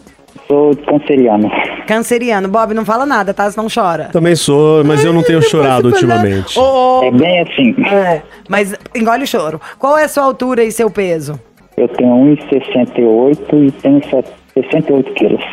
Sou 0.48 0.72
canceriano. 0.78 1.52
Canceriano. 1.88 2.48
Bob, 2.48 2.74
não 2.74 2.84
fala 2.86 3.06
nada, 3.06 3.34
tá? 3.34 3.52
Senão 3.52 3.68
chora. 3.72 4.06
Também 4.12 4.36
sou, 4.36 4.84
mas 4.84 5.04
eu 5.04 5.14
não 5.14 5.22
tenho 5.22 5.42
chorado 5.44 5.90
ultimamente. 5.90 6.58
Ô, 6.58 7.02
ô, 7.02 7.04
É 7.04 7.12
bem 7.12 7.42
assim. 7.42 7.76
é, 7.86 8.22
mas 8.48 8.74
engole 8.96 9.26
o 9.26 9.28
choro. 9.28 9.62
Qual 9.78 9.96
é 9.98 10.06
a 10.06 10.08
sua 10.08 10.24
altura 10.24 10.64
e 10.64 10.72
seu 10.72 10.90
peso? 10.90 11.40
Eu 11.80 11.88
tenho 11.88 12.14
1,68 12.36 13.68
e 13.68 13.72
tenho 13.72 14.04
se- 14.04 14.24
68 14.54 15.14
quilos. 15.14 15.44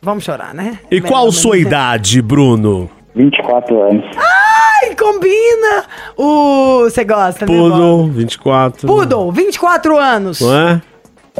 Vamos 0.00 0.24
chorar, 0.24 0.54
né? 0.54 0.78
E 0.90 1.00
qual 1.00 1.30
sua 1.30 1.56
né? 1.56 1.62
idade, 1.62 2.22
Bruno? 2.22 2.88
24 3.14 3.82
anos. 3.82 4.04
Ai, 4.16 4.94
combina! 4.94 5.84
O. 6.16 6.84
Você 6.84 7.04
gosta, 7.04 7.46
né? 7.46 7.56
Bob? 7.56 7.70
Poodle, 7.70 8.08
24. 8.08 8.86
Poodle, 8.86 9.32
24 9.32 9.98
anos. 9.98 10.40
Não 10.40 10.54
é? 10.68 10.82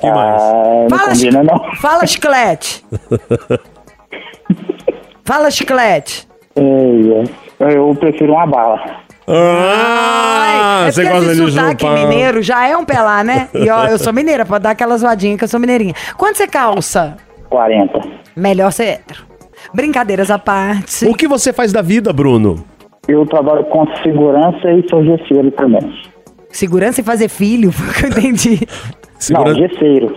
que 0.00 0.10
mais? 0.10 0.42
Ah, 0.42 0.86
não 0.90 0.98
Fala, 0.98 1.10
combina 1.12 1.42
não. 1.42 1.74
Fala 1.76 2.06
chiclete. 2.06 2.84
Fala 5.24 5.50
chiclete. 5.50 6.26
É. 6.56 7.72
Eu 7.74 7.94
prefiro 7.98 8.32
uma 8.34 8.46
bala. 8.46 9.00
Ah, 9.28 10.82
Ai, 10.82 10.88
é 10.88 10.92
você 10.92 11.04
gosta 11.04 11.34
de 11.34 11.50
sotaque 11.52 11.86
mineiro 11.88 12.42
já 12.42 12.66
é 12.66 12.76
um 12.76 12.84
pelá, 12.84 13.24
né? 13.24 13.48
E 13.54 13.68
ó, 13.68 13.86
eu 13.86 13.98
sou 13.98 14.12
mineira, 14.12 14.44
pode 14.46 14.62
dar 14.64 14.70
aquela 14.70 14.96
zoadinha 14.96 15.36
que 15.36 15.44
eu 15.44 15.48
sou 15.48 15.58
mineirinha. 15.60 15.94
Quanto 16.16 16.36
você 16.36 16.46
calça? 16.46 17.16
40. 17.50 18.00
Melhor 18.36 18.70
ser 18.72 18.84
hétero. 18.84 19.24
Brincadeiras 19.74 20.30
à 20.30 20.38
parte. 20.38 21.06
O 21.06 21.14
que 21.14 21.26
você 21.26 21.52
faz 21.52 21.72
da 21.72 21.82
vida, 21.82 22.12
Bruno? 22.12 22.64
Eu 23.08 23.24
trabalho 23.26 23.64
com 23.64 23.84
segurança 24.02 24.70
e 24.72 24.88
sou 24.88 25.04
gesseiro 25.04 25.50
também. 25.52 25.80
Segurança 26.50 27.00
e 27.00 27.04
fazer 27.04 27.28
filho, 27.28 27.70
eu 28.02 28.08
entendi. 28.08 28.60
Segura- 29.18 29.52
Não, 29.52 29.56
gesseiro. 29.68 30.16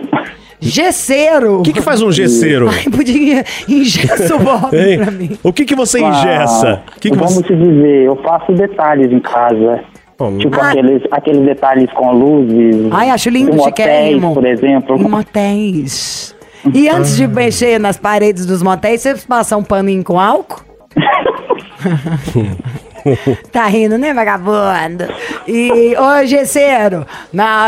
Gesseiro. 0.60 1.60
O 1.60 1.62
que, 1.62 1.72
que 1.72 1.80
faz 1.80 2.02
um 2.02 2.12
gesseiro? 2.12 2.68
Ai, 2.68 2.84
podia 2.90 3.44
ingessa 3.68 4.36
o 4.36 4.38
Bob 4.38 4.70
pra 4.70 5.10
mim. 5.10 5.38
O 5.42 5.52
que, 5.52 5.64
que 5.64 5.74
você 5.74 6.00
ingessa? 6.00 6.82
Ah, 6.86 6.92
que 7.00 7.10
que 7.10 7.16
vamos 7.16 7.34
você... 7.34 7.42
te 7.44 7.56
dizer, 7.56 8.04
eu 8.06 8.16
faço 8.16 8.52
detalhes 8.52 9.10
em 9.10 9.20
casa. 9.20 9.80
Tipo 10.38 10.60
Ah. 10.60 10.68
aqueles, 10.68 11.02
aqueles 11.10 11.44
detalhes 11.46 11.90
com 11.92 12.12
luzes. 12.12 12.88
Ai, 12.90 13.08
acho 13.08 13.30
lindo, 13.30 13.54
motéis, 13.56 14.22
por 14.22 14.44
exemplo. 14.46 14.96
Em 14.98 15.08
motéis. 15.08 16.36
E 16.74 16.90
antes 16.90 17.16
de 17.16 17.26
mexer 17.26 17.80
nas 17.80 17.96
paredes 17.96 18.44
dos 18.44 18.62
motéis, 18.62 19.00
você 19.00 19.14
passa 19.26 19.56
um 19.56 19.62
paninho 19.62 20.04
com 20.04 20.20
álcool? 20.20 20.60
Tá 23.52 23.66
rindo, 23.66 23.98
né, 23.98 24.12
vagabundo? 24.14 25.04
E, 25.46 25.94
ô, 25.96 26.24
gesseiro, 26.26 27.06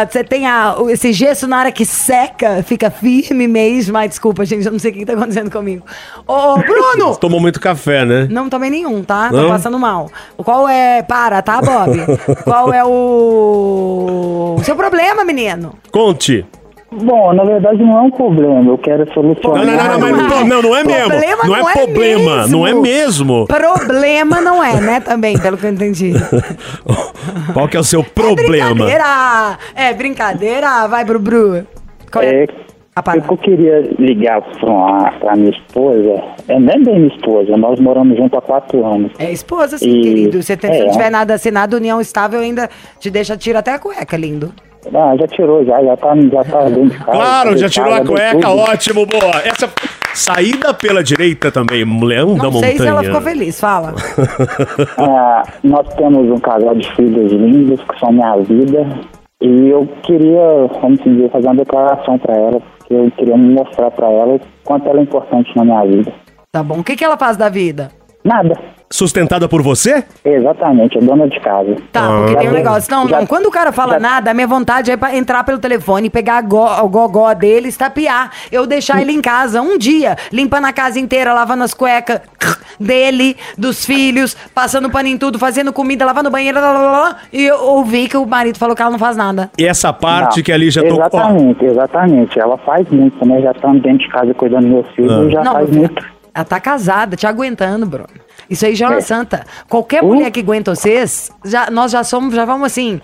você 0.09 0.23
tem 0.25 0.47
a- 0.47 0.77
esse 0.89 1.13
gesso 1.13 1.47
na 1.49 1.59
hora 1.61 1.73
que 1.73 1.85
seca, 1.85 2.63
fica 2.63 2.91
firme 2.91 3.49
mesmo. 3.49 3.97
Ai, 3.97 4.09
desculpa, 4.09 4.45
gente, 4.45 4.65
eu 4.67 4.73
não 4.73 4.79
sei 4.79 4.91
o 4.91 4.95
que 4.95 5.05
tá 5.07 5.15
acontecendo 5.15 5.51
comigo. 5.51 5.85
Ô, 6.27 6.57
Bruno! 6.59 7.17
Tomou 7.21 7.41
muito 7.41 7.61
café, 7.61 8.05
né? 8.05 8.27
Não 8.31 8.49
tomei 8.49 8.71
nenhum, 8.71 9.03
tá? 9.03 9.29
Tô 9.31 9.37
Não? 9.37 9.49
passando 9.49 9.79
mal. 9.79 10.11
Qual 10.37 10.69
é. 10.69 11.03
Para, 11.03 11.43
tá, 11.43 11.61
Bob? 11.61 11.99
Qual 12.45 12.73
é 12.73 12.85
o. 12.85 14.57
o 14.59 14.65
seu 14.65 14.77
problema, 14.77 15.25
menino? 15.25 15.75
Conte. 15.91 16.47
Bom, 16.93 17.33
na 17.33 17.43
verdade 17.45 17.83
não 17.83 17.99
é 17.99 18.03
um 18.03 18.11
problema, 18.11 18.63
eu 18.71 18.77
quero 18.77 19.07
Não, 19.07 19.13
solucionar. 19.15 19.65
não, 19.65 19.73
não, 19.77 19.89
não, 19.89 20.01
mas 20.01 20.13
não, 20.31 20.47
não, 20.47 20.63
não 20.63 20.77
é 20.77 20.85
mesmo. 20.85 21.09
Problema 21.11 21.45
Não 21.47 21.57
é 21.69 21.73
problema, 21.73 22.47
não 22.47 22.67
é 22.67 22.75
mesmo. 22.75 23.47
Problema 23.47 24.41
não 24.41 24.63
é, 24.63 24.81
né? 24.81 25.01
Também, 25.01 25.39
pelo 25.39 25.57
que 25.57 25.67
eu 25.67 25.71
entendi. 25.71 26.13
Qual 27.55 27.69
que 27.69 27.77
é 27.77 27.81
o 27.81 27.85
seu 27.85 28.01
É 28.01 28.05
problema? 28.05 28.75
brincadeira! 28.75 29.59
É 29.75 29.95
brincadeira? 29.95 30.87
Vai, 30.89 31.05
Bru 31.05 31.19
Bru. 31.19 31.67
Qual 32.13 32.23
É, 32.25 32.45
A 32.95 33.01
o 33.01 33.03
parada? 33.03 33.27
que 33.27 33.33
eu 33.33 33.37
queria 33.39 33.81
ligar 33.99 34.43
pra, 34.61 35.13
pra 35.19 35.35
minha 35.37 35.51
esposa, 35.51 36.23
é 36.49 36.59
nem 36.61 36.83
bem 36.85 36.97
minha 37.01 37.15
esposa, 37.15 37.57
nós 37.57 37.81
moramos 37.81 38.17
juntos 38.19 38.39
há 38.39 38.43
quatro 38.43 38.85
anos. 38.85 39.13
É 39.19 39.33
esposa, 39.33 39.79
sim, 39.79 39.89
E- 39.89 40.03
querido. 40.03 40.43
Você 40.43 40.57
tem, 40.59 40.73
se 40.73 40.81
é. 40.81 40.85
não 40.85 40.93
tiver 40.93 41.11
nada 41.11 41.35
assinado, 41.35 41.77
união 41.77 42.01
estável 42.03 42.41
ainda 42.41 42.69
te 43.01 43.11
deixa, 43.11 43.35
tira 43.37 43.61
até 43.61 43.73
a 43.73 43.79
cueca, 43.79 44.17
lindo. 44.17 44.53
Ah, 44.93 45.15
já 45.17 45.27
tirou, 45.29 45.65
já, 45.65 45.83
já 45.83 45.97
tá, 45.97 46.15
já 46.17 46.45
tá 46.45 46.65
dentro 46.65 46.91
de 46.91 46.99
casa. 46.99 47.11
Claro, 47.13 47.57
já 47.57 47.69
tirou 47.69 47.93
a 47.93 47.99
casa, 47.99 48.09
cueca, 48.11 48.51
ótimo, 48.51 49.07
boa. 49.07 49.37
Essa 49.45 49.71
saída 50.15 50.75
pela 50.75 51.03
direita 51.05 51.53
também, 51.53 51.85
Leão 52.05 52.35
da 52.37 52.45
Não 52.45 52.51
Montanha. 52.51 52.73
sei 52.73 52.81
se 52.81 52.87
ela 52.87 53.03
ficou 53.03 53.21
feliz, 53.21 53.61
fala. 53.61 53.95
Ah, 54.99 55.43
nós 55.63 55.87
temos 55.95 56.29
um 56.31 56.39
casal 56.39 56.75
de 56.75 56.95
filhos 56.97 57.31
lindos 57.33 57.81
que 57.85 57.99
são 57.99 58.13
minha 58.13 58.37
vida. 58.39 58.87
E 59.41 59.69
eu 59.69 59.89
queria, 60.03 60.69
vamos 60.81 61.01
dizer, 61.03 61.31
fazer 61.31 61.47
uma 61.49 61.57
declaração 61.57 62.19
pra 62.19 62.35
ela, 62.35 62.61
porque 62.79 62.95
eu 62.95 63.11
queria 63.13 63.37
mostrar 63.37 63.91
pra 63.91 64.09
ela 64.11 64.35
o 64.35 64.41
quanto 64.65 64.89
ela 64.89 65.01
é 65.01 65.03
importante 65.03 65.51
na 65.57 65.65
minha 65.65 65.85
vida. 65.85 66.13
Tá 66.53 66.63
bom. 66.63 66.79
O 66.81 66.85
que, 66.85 66.95
que 66.95 67.05
ela 67.05 67.17
faz 67.17 67.37
da 67.37 67.49
vida? 67.49 67.91
Nada. 68.25 68.57
Sustentada 68.91 69.49
por 69.49 69.63
você? 69.63 70.05
Exatamente, 70.23 70.99
é 70.99 71.01
dona 71.01 71.27
de 71.27 71.41
casa. 71.41 71.75
Tá, 71.91 72.05
Ah. 72.05 72.19
porque 72.19 72.37
tem 72.37 72.49
um 72.49 72.53
Já- 72.53 72.59
negócio. 72.59 72.91
Não, 72.95 73.09
já- 73.09 73.21
não. 73.21 73.27
Quando 73.27 73.47
o 73.47 73.51
cara 73.51 73.73
fala 73.73 73.95
já- 73.95 74.01
nada, 74.01 74.31
a 74.31 74.35
minha 74.35 74.47
vontade 74.47 74.91
é 74.91 74.97
pra 74.99 75.17
entrar 75.17 75.43
pelo 75.45 75.59
telefone, 75.59 76.11
pegar 76.11 76.37
a 76.37 76.43
go- 76.43 76.83
o 76.85 76.89
gogó 76.91 77.33
dele, 77.33 77.69
estapear. 77.69 78.31
Eu 78.53 78.67
deixar 78.67 79.01
ele 79.01 79.11
em 79.13 79.23
casa 79.23 79.63
um 79.63 79.79
dia, 79.79 80.15
limpando 80.31 80.67
a 80.67 80.73
casa 80.75 81.01
inteira, 81.01 81.33
lavando 81.33 81.65
as 81.65 81.73
cuecas 81.73 82.21
dele, 82.79 83.35
dos 83.57 83.85
filhos, 83.85 84.37
passando 84.55 84.91
pano 84.91 85.09
em 85.09 85.17
tudo, 85.17 85.39
fazendo 85.39 85.73
comida, 85.73 86.05
lavando 86.05 86.29
o 86.29 86.33
banheiro, 86.33 86.61
lá, 86.61 86.73
lá, 86.73 86.79
lá, 86.81 86.99
lá, 87.01 87.17
e 87.33 87.45
eu 87.47 87.57
ouvi 87.63 88.07
que 88.09 88.17
o 88.19 88.27
marido 88.27 88.59
falou 88.59 88.77
que 88.77 88.83
ela 88.83 88.91
não 88.91 88.99
faz 88.99 89.17
nada. 89.17 89.51
E 89.59 89.67
essa 89.67 89.91
parte 89.91 90.37
Não, 90.37 90.45
que 90.45 90.53
ali 90.53 90.71
já 90.71 90.83
tocou. 90.83 90.99
Exatamente, 91.01 91.65
exatamente. 91.65 92.39
Ela 92.39 92.59
faz 92.59 92.87
muito, 92.91 93.27
né? 93.27 93.41
Já 93.41 93.53
estamos 93.53 93.81
dentro 93.83 93.99
de 94.01 94.09
casa 94.11 94.35
cuidando 94.35 94.65
dos 94.65 94.71
meus 94.71 94.89
filhos, 94.95 95.33
já 95.33 95.41
Ah. 95.41 95.45
não, 95.45 95.53
faz 95.55 95.71
muito. 95.71 96.13
Ela 96.35 96.45
tá 96.45 96.59
casada, 96.61 97.17
te 97.17 97.27
aguentando, 97.27 97.85
Bruno. 97.87 98.09
Isso 98.49 98.67
aí 98.67 98.75
já 98.75 98.87
é 98.87 98.89
uma 98.91 98.99
É. 98.99 99.01
santa. 99.01 99.45
Qualquer 99.69 100.03
Uh. 100.03 100.07
mulher 100.09 100.31
que 100.31 100.41
aguenta 100.41 100.75
vocês, 100.75 101.31
já, 101.45 101.71
nós 101.71 101.91
já 101.93 102.03
somos, 102.05 102.35
já 102.35 102.45
vamos 102.45 102.67
assim, 102.67 103.01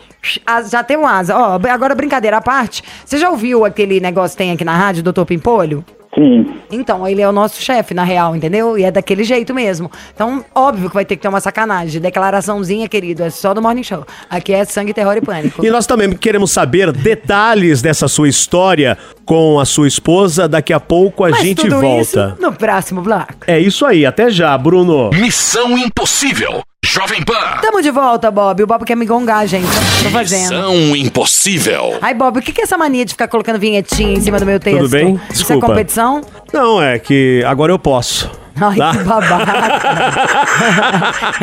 as- 0.47 0.71
já 0.71 0.83
temos 0.83 1.09
asa. 1.11 1.37
Ó, 1.37 1.61
agora 1.71 1.95
brincadeira 1.95 2.39
à 2.39 2.41
parte, 2.41 2.83
você 3.05 3.19
já 3.19 3.31
ouviu 3.31 3.65
aquele 3.65 4.01
negócio 4.01 4.37
que 4.37 4.43
tem 4.43 4.53
aqui 4.53 4.65
na 4.65 4.77
rádio, 4.77 5.03
doutor 5.03 5.25
Pimpolho? 5.27 5.85
Sim. 6.19 6.47
Então, 6.71 7.07
ele 7.07 7.23
é 7.23 7.29
o 7.29 7.33
nosso 7.33 7.63
chefe, 7.63 7.95
na 7.95 8.03
real, 8.05 8.35
entendeu? 8.35 8.77
E 8.77 8.85
é 8.85 8.91
daquele 8.91 9.25
jeito 9.25 9.55
mesmo. 9.55 9.91
Então, 10.15 10.45
óbvio 10.55 10.89
que 10.89 10.95
vai 10.95 11.05
ter 11.05 11.17
que 11.17 11.23
ter 11.23 11.29
uma 11.29 11.41
sacanagem. 11.41 12.01
Declaraçãozinha, 12.01 12.89
querido, 12.89 13.23
é 13.23 13.31
só 13.31 13.55
do 13.55 13.63
Morning 13.63 13.83
Show. 13.83 14.07
Aqui 14.29 14.53
é 14.53 14.65
sangue, 14.65 14.93
terror 14.93 15.17
e 15.17 15.21
pânico. 15.21 15.65
E 15.65 15.71
nós 15.71 15.87
também 15.87 16.11
queremos 16.13 16.51
saber 16.51 16.93
detalhes 16.93 17.81
dessa 17.81 18.09
sua 18.09 18.29
história 18.29 18.99
com 19.25 19.61
a 19.61 19.65
sua 19.65 19.87
esposa. 19.89 20.49
Daqui 20.49 20.73
a 20.73 20.81
pouco 20.81 21.25
a 21.25 21.31
Mas 21.31 21.41
gente 21.41 21.63
tudo 21.63 21.81
volta. 21.81 22.01
isso 22.03 22.43
no 22.43 22.53
próximo 22.53 23.01
bloco. 23.03 23.35
É 23.47 23.59
isso 23.59 23.87
aí, 23.87 24.05
até 24.05 24.31
já, 24.31 24.57
Bruno. 24.59 25.11
Missão 25.11 25.77
Impossível. 25.79 26.63
Jovem 26.85 27.23
Pan. 27.25 27.59
Tamo 27.61 27.83
de 27.83 27.91
volta, 27.91 28.31
Bob. 28.31 28.63
O 28.63 28.67
Bob 28.67 28.85
quer 28.85 28.97
me 28.97 29.05
gongar, 29.05 29.47
gente. 29.49 29.67
Tô 30.03 30.11
fazendo. 30.11 30.43
Missão 30.43 30.97
Impossível. 30.97 31.99
Ai, 32.01 32.15
Bob, 32.15 32.39
o 32.39 32.43
que 32.43 32.53
que 32.53 32.61
é 32.61 32.65
essa 32.65 32.79
mania 32.79 33.05
de 33.05 33.13
ficar 33.13 33.27
colocando 33.27 33.59
vinhetinha 33.59 34.13
em 34.17 34.21
cima 34.21 34.39
do 34.39 34.47
meu 34.47 34.61
texto? 34.61 34.79
Tudo 34.79 34.91
bem? 34.91 35.15
Isso 35.15 35.25
é 35.25 35.33
Desculpa. 35.33 35.67
competição? 35.67 36.21
Não, 36.53 36.81
é 36.81 36.99
que 36.99 37.43
agora 37.47 37.73
eu 37.73 37.79
posso. 37.81 38.31
Ai, 38.61 38.77
Tá? 38.77 38.91
que 38.93 39.05
babaca. 39.05 39.53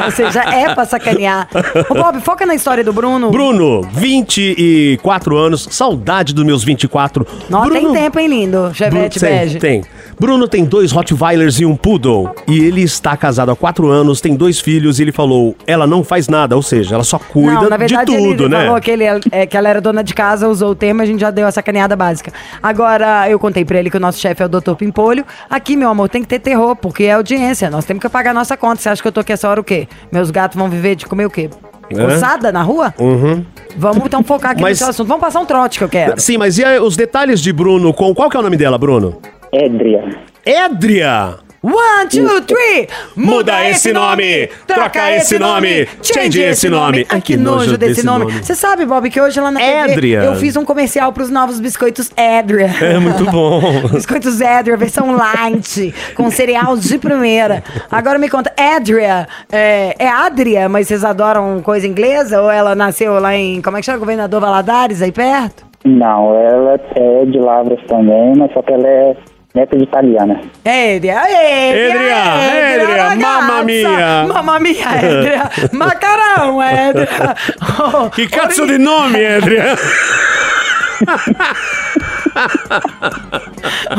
Ou 0.05 0.12
seja, 0.12 0.41
é 0.41 0.74
pra 0.74 0.86
sacanear. 0.86 1.48
Ô, 1.89 1.93
Bob, 1.95 2.19
foca 2.22 2.45
na 2.45 2.55
história 2.55 2.84
do 2.84 2.91
Bruno. 2.93 3.31
Bruno, 3.31 3.81
24 3.91 5.38
anos, 5.38 5.67
saudade 5.72 6.34
dos 6.34 6.45
meus 6.45 6.63
24. 6.63 7.25
Não, 7.50 7.62
tem 7.69 7.81
Bruno- 7.81 7.93
tempo, 7.93 8.19
hein, 8.19 8.27
lindo? 8.27 8.72
Chevette 8.74 9.19
Bruno- 9.19 9.36
bege. 9.36 9.60
Tem, 9.60 9.81
tem. 9.81 9.91
Bruno 10.19 10.48
tem 10.48 10.63
dois 10.65 10.91
Rottweilers 10.91 11.60
e 11.60 11.65
um 11.65 11.75
Poodle. 11.75 12.34
E 12.48 12.60
ele 12.60 12.81
está 12.81 13.17
casado 13.17 13.51
há 13.51 13.55
quatro 13.55 13.88
anos, 13.89 14.22
tem 14.22 14.36
dois 14.36 14.60
filhos 14.60 15.00
e 15.00 15.03
ele 15.03 15.12
falou: 15.12 15.55
ela 15.67 15.86
não 15.86 16.03
faz 16.03 16.27
nada, 16.27 16.55
ou 16.55 16.62
seja, 16.62 16.95
ela 16.95 17.03
só 17.03 17.19
cuida 17.19 17.51
não, 17.53 17.69
na 17.69 17.77
verdade, 17.77 18.12
de 18.12 18.17
tudo, 18.17 18.43
ele 18.45 18.55
né? 18.55 18.65
falou 18.65 18.81
que, 18.81 18.91
ele, 18.91 19.03
é, 19.31 19.45
que 19.45 19.57
ela 19.57 19.69
era 19.69 19.81
dona 19.81 20.03
de 20.03 20.13
casa, 20.13 20.48
usou 20.48 20.72
o 20.72 20.75
termo, 20.75 21.01
a 21.01 21.05
gente 21.05 21.19
já 21.19 21.31
deu 21.31 21.45
a 21.48 21.51
sacaneada 21.51 21.95
básica. 21.95 22.31
Agora, 22.62 23.29
eu 23.29 23.38
contei 23.39 23.65
pra 23.65 23.77
ele 23.79 23.89
que 23.89 23.98
o 23.98 24.00
nosso 24.00 24.19
chefe 24.19 24.41
é 24.41 24.45
o 24.45 24.50
Dr. 24.50 24.74
Pimpolho. 24.77 25.25
Aqui, 25.50 25.75
meu 25.75 25.89
amor, 25.89 26.07
tem 26.10 26.22
que 26.22 26.27
ter 26.27 26.39
terror, 26.39 26.75
porque 26.75 27.04
é 27.05 27.13
audiência. 27.13 27.69
Nós 27.69 27.85
temos 27.85 28.01
que 28.01 28.09
pagar 28.09 28.31
a 28.31 28.33
nossa 28.33 28.55
conta. 28.57 28.81
Você 28.81 28.89
acha 28.89 29.01
que 29.01 29.07
eu 29.07 29.12
tô 29.12 29.19
aqui 29.21 29.33
essa 29.33 29.47
hora 29.50 29.59
o 29.62 29.63
quê? 29.63 29.88
Meus 30.12 30.31
gatos 30.31 30.57
vão 30.57 30.69
viver 30.69 30.95
de 30.95 31.05
comer 31.05 31.25
o 31.25 31.29
quê? 31.29 31.50
Coçada 31.93 32.51
na 32.51 32.63
rua? 32.63 32.93
Uhum. 33.00 33.45
Vamos 33.77 34.05
então 34.05 34.24
focar 34.24 34.51
aqui 34.51 34.62
Mas- 34.62 34.79
nesse 34.79 34.89
assunto. 34.89 35.07
Vamos 35.07 35.21
passar 35.21 35.39
um 35.39 35.45
trote 35.45 35.77
que 35.77 35.83
eu 35.83 35.89
quero. 35.89 36.19
Sim, 36.19 36.38
mas 36.38 36.57
e 36.57 36.63
aí, 36.63 36.79
os 36.79 36.95
detalhes 36.97 37.39
de 37.41 37.53
Bruno 37.53 37.93
com. 37.93 38.13
Qual 38.15 38.29
que 38.29 38.35
é 38.35 38.39
o 38.39 38.43
nome 38.43 38.57
dela, 38.57 38.77
Bruno? 38.77 39.19
Édria. 39.51 40.03
Édria! 40.43 41.44
One, 41.65 42.07
two, 42.07 42.41
three! 42.41 42.88
Muda 43.15 43.67
esse 43.67 43.91
nome, 43.91 44.48
troca 44.67 45.12
esse 45.13 45.39
nome, 45.39 45.88
change 46.03 46.39
esse 46.39 46.69
nome. 46.69 47.07
Ai, 47.10 47.19
que 47.19 47.36
nojo 47.36 47.75
desse 47.75 48.05
nome. 48.05 48.31
Você 48.34 48.53
sabe, 48.53 48.86
Bob, 48.86 49.10
que 49.10 49.19
hoje 49.19 49.41
lá 49.41 49.50
na 49.50 49.60
TV 49.60 49.93
Adria. 49.93 50.24
eu 50.25 50.36
fiz 50.36 50.55
um 50.55 50.63
comercial 50.63 51.12
pros 51.12 51.31
novos 51.31 51.60
biscoitos 51.60 52.12
Adria. 52.15 52.69
É 52.79 53.00
muito 53.00 53.25
bom. 53.31 53.88
Biscoitos 53.91 54.43
Adria, 54.43 54.77
versão 54.77 55.15
light, 55.15 55.91
com 56.13 56.29
cereal 56.29 56.77
de 56.77 57.00
primeira. 57.00 57.63
Agora 57.91 58.19
me 58.19 58.29
conta, 58.29 58.53
Adria, 58.55 59.27
é, 59.51 59.95
é 59.98 60.07
Adria, 60.07 60.69
mas 60.69 60.88
vocês 60.88 61.03
adoram 61.03 61.63
coisa 61.63 61.88
inglesa? 61.88 62.43
Ou 62.43 62.51
ela 62.51 62.75
nasceu 62.75 63.19
lá 63.19 63.36
em, 63.36 63.60
como 63.63 63.75
é 63.75 63.79
que 63.79 63.88
chama, 63.88 63.98
Governador 63.98 64.39
Valadares, 64.39 65.01
aí 65.01 65.12
perto? 65.12 65.65
Não, 65.84 66.36
ela 66.36 66.79
é 66.95 67.25
de 67.25 67.39
Lavras 67.39 67.79
também, 67.88 68.34
mas 68.38 68.53
só 68.53 68.62
que 68.62 68.72
ela 68.72 68.88
é 68.88 69.17
neta 69.55 69.77
de 69.77 69.83
italiana. 69.83 70.41
Adria, 70.65 71.19
Adria, 71.21 73.03
ragazza. 73.03 73.15
mamma 73.15 73.63
mia. 73.63 74.25
Mamma 74.27 74.59
mia, 74.59 74.88
Adria. 74.89 75.51
Macarão, 75.71 76.59
Adria. 76.59 77.35
Oh, 77.79 78.09
Que 78.09 78.27
cazzo 78.27 78.67
de 78.67 78.77
nome, 78.77 79.19
Édria? 79.21 79.75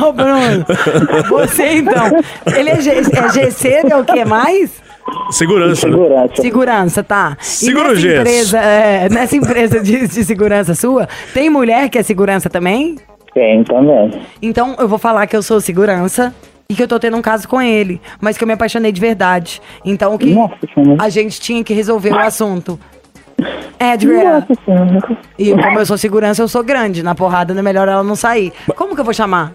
Ô, 0.03 0.13
Bruno, 0.13 0.67
você 1.29 1.77
então, 1.79 2.11
ele 2.55 2.71
é, 2.71 2.81
G, 2.81 2.91
é 2.91 3.29
GC, 3.33 3.83
é 3.91 3.97
o 3.97 4.05
que 4.05 4.25
mais? 4.25 4.83
Segurança. 5.31 5.87
né? 5.89 5.93
Segurança. 5.95 6.43
Segurança, 6.43 7.03
tá. 7.03 7.37
Segura 7.41 7.89
e 7.89 7.93
o 7.93 7.95
nessa 7.95 8.07
empresa, 8.21 8.59
é, 8.59 9.09
nessa 9.09 9.37
empresa 9.37 9.81
de, 9.81 10.09
de 10.09 10.25
segurança 10.25 10.75
sua, 10.75 11.09
tem 11.33 11.49
mulher 11.49 11.89
que 11.89 11.99
é 11.99 12.03
segurança 12.03 12.51
também? 12.51 12.97
Tem 13.37 13.63
também. 13.65 14.11
Então 14.41 14.75
eu 14.79 14.89
vou 14.89 14.99
falar 14.99 15.27
que 15.27 15.37
eu 15.37 15.43
sou 15.43 15.61
segurança 15.61 16.35
e 16.71 16.75
que 16.75 16.83
eu 16.83 16.89
tô 16.89 16.99
tendo 16.99 17.19
um 17.19 17.21
caso 17.21 17.47
com 17.47 17.61
ele, 17.61 18.01
mas 18.19 18.39
que 18.39 18.43
eu 18.43 18.49
me 18.49 18.55
apaixonei 18.55 18.91
de 18.91 18.99
verdade. 18.99 19.61
Então 19.85 20.15
o 20.15 20.19
que 20.19 20.33
Nossa 20.33 20.57
a 20.99 21.11
gente 21.11 21.39
tinha 21.39 21.63
que 21.63 21.75
resolver 21.75 22.13
o 22.13 22.19
assunto. 22.19 22.81
Adria. 23.79 24.41
Nossa 24.41 24.55
Senhora. 24.65 25.19
E 25.39 25.51
como 25.53 25.79
eu 25.79 25.85
sou 25.85 25.99
segurança, 25.99 26.41
eu 26.41 26.49
sou 26.49 26.65
grande. 26.65 27.03
Na 27.03 27.15
porrada 27.15 27.53
não 27.53 27.61
é 27.61 27.63
melhor 27.63 27.87
ela 27.87 28.03
não 28.03 28.17
sair. 28.17 28.55
Como 28.75 28.95
que 28.95 29.01
eu 29.03 29.05
vou 29.05 29.13
chamar? 29.13 29.53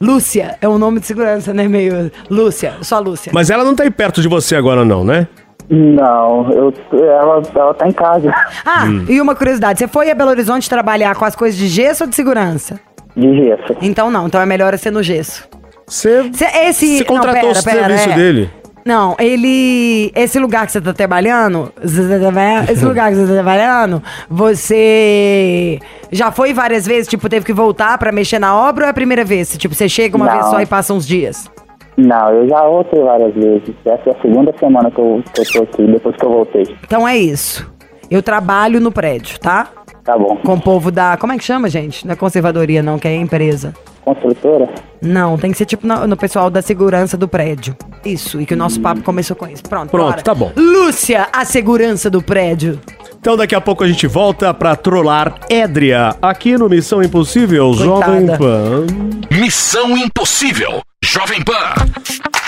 Lúcia. 0.00 0.56
É 0.60 0.68
um 0.68 0.78
nome 0.78 1.00
de 1.00 1.06
segurança, 1.06 1.52
né? 1.52 1.66
Meio. 1.66 2.12
Lúcia. 2.30 2.74
Só 2.82 3.00
Lúcia. 3.00 3.32
Mas 3.34 3.50
ela 3.50 3.64
não 3.64 3.74
tá 3.74 3.82
aí 3.82 3.90
perto 3.90 4.22
de 4.22 4.28
você 4.28 4.54
agora, 4.54 4.84
não, 4.84 5.02
né? 5.02 5.26
Não, 5.68 6.48
eu, 6.52 6.72
ela, 6.92 7.42
ela 7.52 7.74
tá 7.74 7.88
em 7.88 7.92
casa. 7.92 8.32
Ah, 8.64 8.84
e 9.08 9.20
uma 9.20 9.34
curiosidade. 9.34 9.80
Você 9.80 9.88
foi 9.88 10.08
a 10.08 10.14
Belo 10.14 10.30
Horizonte 10.30 10.70
trabalhar 10.70 11.16
com 11.16 11.24
as 11.24 11.34
coisas 11.34 11.58
de 11.58 11.66
gesso 11.66 12.04
ou 12.04 12.10
de 12.10 12.14
segurança? 12.14 12.78
De 13.16 13.44
gesso. 13.44 13.76
Então 13.82 14.10
não. 14.10 14.26
Então 14.26 14.40
é 14.40 14.46
melhor 14.46 14.76
ser 14.78 14.90
no 14.90 15.02
gesso. 15.02 15.46
Você 15.86 16.30
Cê- 16.32 16.46
esse. 16.68 16.98
Você 16.98 17.04
contratou 17.04 17.42
não, 17.52 17.60
o 17.60 17.64
pera, 17.64 17.76
pera, 17.76 17.98
serviço 17.98 18.10
é. 18.10 18.14
dele. 18.14 18.50
Não, 18.84 19.16
ele. 19.18 20.12
Esse 20.14 20.38
lugar 20.38 20.66
que 20.66 20.72
você 20.72 20.80
tá 20.80 20.92
trabalhando. 20.92 21.72
você 21.82 22.02
tá 22.08 22.18
trabalhando- 22.18 22.70
Esse 22.70 22.84
lugar 22.86 23.10
que 23.10 23.16
você 23.16 23.26
tá 23.26 23.32
trabalhando, 23.32 24.02
você 24.28 25.78
já 26.12 26.30
foi 26.30 26.52
várias 26.52 26.86
vezes, 26.86 27.08
tipo, 27.08 27.28
teve 27.28 27.46
que 27.46 27.52
voltar 27.52 27.96
pra 27.98 28.12
mexer 28.12 28.38
na 28.38 28.54
obra 28.56 28.84
ou 28.84 28.86
é 28.88 28.90
a 28.90 28.94
primeira 28.94 29.24
vez? 29.24 29.56
Tipo, 29.56 29.74
você 29.74 29.88
chega 29.88 30.16
uma 30.16 30.26
Não. 30.26 30.32
vez 30.34 30.46
só 30.46 30.60
e 30.60 30.66
passa 30.66 30.92
uns 30.92 31.06
dias? 31.06 31.50
Não, 31.96 32.30
eu 32.30 32.48
já 32.48 32.60
voltei 32.62 33.00
várias 33.02 33.32
vezes. 33.34 33.70
Essa 33.86 34.10
é 34.10 34.12
a 34.12 34.20
segunda 34.20 34.52
semana 34.58 34.90
que 34.90 34.98
eu, 34.98 35.22
que 35.32 35.40
eu 35.40 35.44
tô 35.52 35.62
aqui, 35.62 35.86
depois 35.86 36.16
que 36.16 36.24
eu 36.24 36.30
voltei. 36.30 36.76
Então 36.84 37.06
é 37.06 37.16
isso. 37.16 37.70
Eu 38.10 38.22
trabalho 38.22 38.80
no 38.80 38.90
prédio, 38.92 39.38
tá? 39.38 39.68
Tá 40.04 40.18
bom. 40.18 40.36
Com 40.36 40.54
o 40.54 40.60
povo 40.60 40.90
da. 40.90 41.16
Como 41.16 41.32
é 41.32 41.38
que 41.38 41.44
chama, 41.44 41.68
gente? 41.68 42.06
Não 42.06 42.12
é 42.12 42.16
conservadoria, 42.16 42.82
não, 42.82 42.98
que 42.98 43.08
é 43.08 43.16
empresa. 43.16 43.72
Construtora? 44.04 44.68
Não, 45.00 45.38
tem 45.38 45.50
que 45.50 45.56
ser 45.56 45.64
tipo 45.64 45.86
no, 45.86 46.06
no 46.06 46.16
pessoal 46.16 46.50
da 46.50 46.60
segurança 46.60 47.16
do 47.16 47.26
prédio. 47.26 47.74
Isso, 48.04 48.38
e 48.38 48.44
que 48.44 48.52
o 48.52 48.56
nosso 48.56 48.78
papo 48.80 49.02
começou 49.02 49.34
com 49.34 49.46
isso. 49.46 49.62
Pronto, 49.62 49.90
Pronto, 49.90 50.10
bora. 50.10 50.22
tá 50.22 50.34
bom. 50.34 50.52
Lúcia, 50.54 51.26
a 51.32 51.44
segurança 51.46 52.10
do 52.10 52.20
prédio. 52.20 52.78
Então 53.18 53.34
daqui 53.34 53.54
a 53.54 53.60
pouco 53.62 53.82
a 53.82 53.88
gente 53.88 54.06
volta 54.06 54.52
pra 54.52 54.76
trollar 54.76 55.36
Édria 55.48 56.14
aqui 56.20 56.58
no 56.58 56.68
Missão 56.68 57.02
Impossível 57.02 57.72
Jovem 57.72 58.26
Coitada. 58.26 58.38
Pan. 58.38 58.86
Missão 59.30 59.96
Impossível. 59.96 60.82
Jovem 61.02 61.42
Pan. 61.42 61.93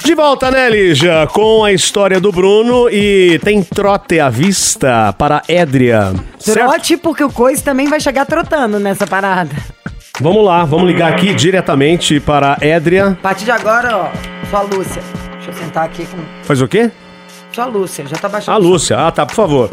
De 0.07 0.15
volta, 0.15 0.53
né, 0.53 0.71
Lígia? 0.71 1.27
Com 1.33 1.65
a 1.65 1.73
história 1.73 2.21
do 2.21 2.31
Bruno 2.31 2.89
e 2.89 3.41
tem 3.41 3.61
trote 3.61 4.21
à 4.21 4.29
vista 4.29 5.13
para 5.19 5.43
Édria. 5.49 6.15
Certo? 6.39 6.59
Trote, 6.61 6.97
porque 6.97 7.25
o 7.25 7.29
Coisa 7.29 7.61
também 7.61 7.89
vai 7.89 7.99
chegar 7.99 8.25
trotando 8.25 8.79
nessa 8.79 9.05
parada. 9.05 9.51
Vamos 10.21 10.45
lá, 10.45 10.65
vamos 10.65 10.87
ligar 10.87 11.13
aqui 11.13 11.35
diretamente 11.35 12.21
para 12.21 12.57
Édria. 12.61 13.09
A 13.09 13.15
partir 13.17 13.47
de 13.47 13.51
agora, 13.51 13.97
ó, 13.97 14.13
só 14.49 14.59
a 14.59 14.63
Lúcia. 14.63 15.03
Deixa 15.33 15.51
eu 15.51 15.55
sentar 15.55 15.85
aqui 15.85 16.07
com. 16.07 16.19
Faz 16.45 16.63
o 16.63 16.69
quê? 16.69 16.89
Só 17.51 17.63
a 17.63 17.67
Lúcia, 17.67 18.07
já 18.07 18.17
tá 18.17 18.29
baixando. 18.29 18.57
A 18.57 18.61
Lúcia. 18.61 18.97
Ah, 18.97 19.11
tá, 19.11 19.27
por 19.27 19.35
favor. 19.35 19.71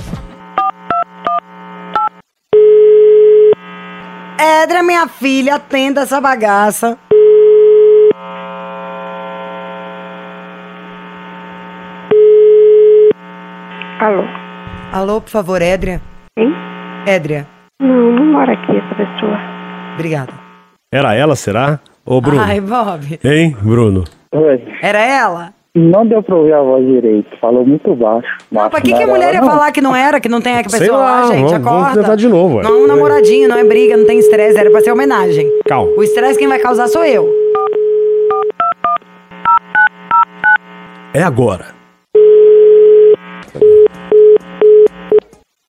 Edra, 4.63 4.81
minha 4.81 5.07
filha, 5.07 5.55
atenda 5.55 6.01
essa 6.01 6.19
bagaça. 6.19 6.97
Alô? 14.03 14.24
Alô, 14.91 15.22
por 15.22 15.29
favor, 15.29 15.62
Édria. 15.62 16.01
Hein? 16.38 16.53
Édria, 17.07 17.48
Não, 17.81 17.88
não 18.12 18.25
mora 18.33 18.51
aqui 18.53 18.75
essa 18.75 18.95
pessoa. 18.95 19.38
obrigada. 19.93 20.33
Era 20.93 21.13
ela, 21.15 21.36
será? 21.36 21.79
Ô, 22.05 22.19
Bruno. 22.19 22.41
Ai, 22.41 22.60
Bob. 22.60 23.19
Hein, 23.24 23.55
Bruno? 23.62 24.03
Oi. 24.33 24.62
Era 24.81 25.00
ela? 25.00 25.53
Não 25.75 26.05
deu 26.05 26.22
pra 26.22 26.36
ouvir 26.36 26.53
a 26.53 26.62
voz 26.62 26.86
direito, 26.86 27.29
falou 27.39 27.65
muito 27.65 27.95
baixo. 27.95 28.27
Não, 28.51 28.62
Mas 28.63 28.69
pra 28.72 28.81
que, 28.81 28.93
que 28.93 29.03
a 29.03 29.07
mulher 29.07 29.33
ia 29.33 29.41
não. 29.41 29.48
falar 29.50 29.72
que 29.72 29.81
não 29.81 29.95
era, 29.95 30.19
que 30.19 30.29
não 30.29 30.39
tem 30.41 30.53
a 30.60 30.63
Sei 30.69 30.79
pessoa 30.81 30.98
lá, 31.00 31.22
lá, 31.22 31.27
gente? 31.27 31.38
vamos- 31.38 31.53
acorda. 31.53 31.79
vamos 31.79 31.93
tentar 31.95 32.15
de 32.15 32.27
novo, 32.27 32.57
ué. 32.57 32.63
Não 32.63 32.72
é 32.72 32.83
um 32.83 32.88
namoradinho, 32.88 33.48
não 33.50 33.57
é 33.57 33.63
briga, 33.63 33.98
não 33.98 34.05
tem 34.05 34.19
estresse, 34.19 34.57
era 34.60 34.69
pra 34.69 34.81
ser 34.81 34.91
homenagem. 34.91 35.48
Calma. 35.65 35.91
O 35.98 36.03
estresse 36.03 36.38
quem 36.38 36.48
vai 36.48 36.60
causar 36.60 36.88
sou 36.88 37.03
eu. 37.05 37.27
É 41.15 41.24
agora. 41.24 41.67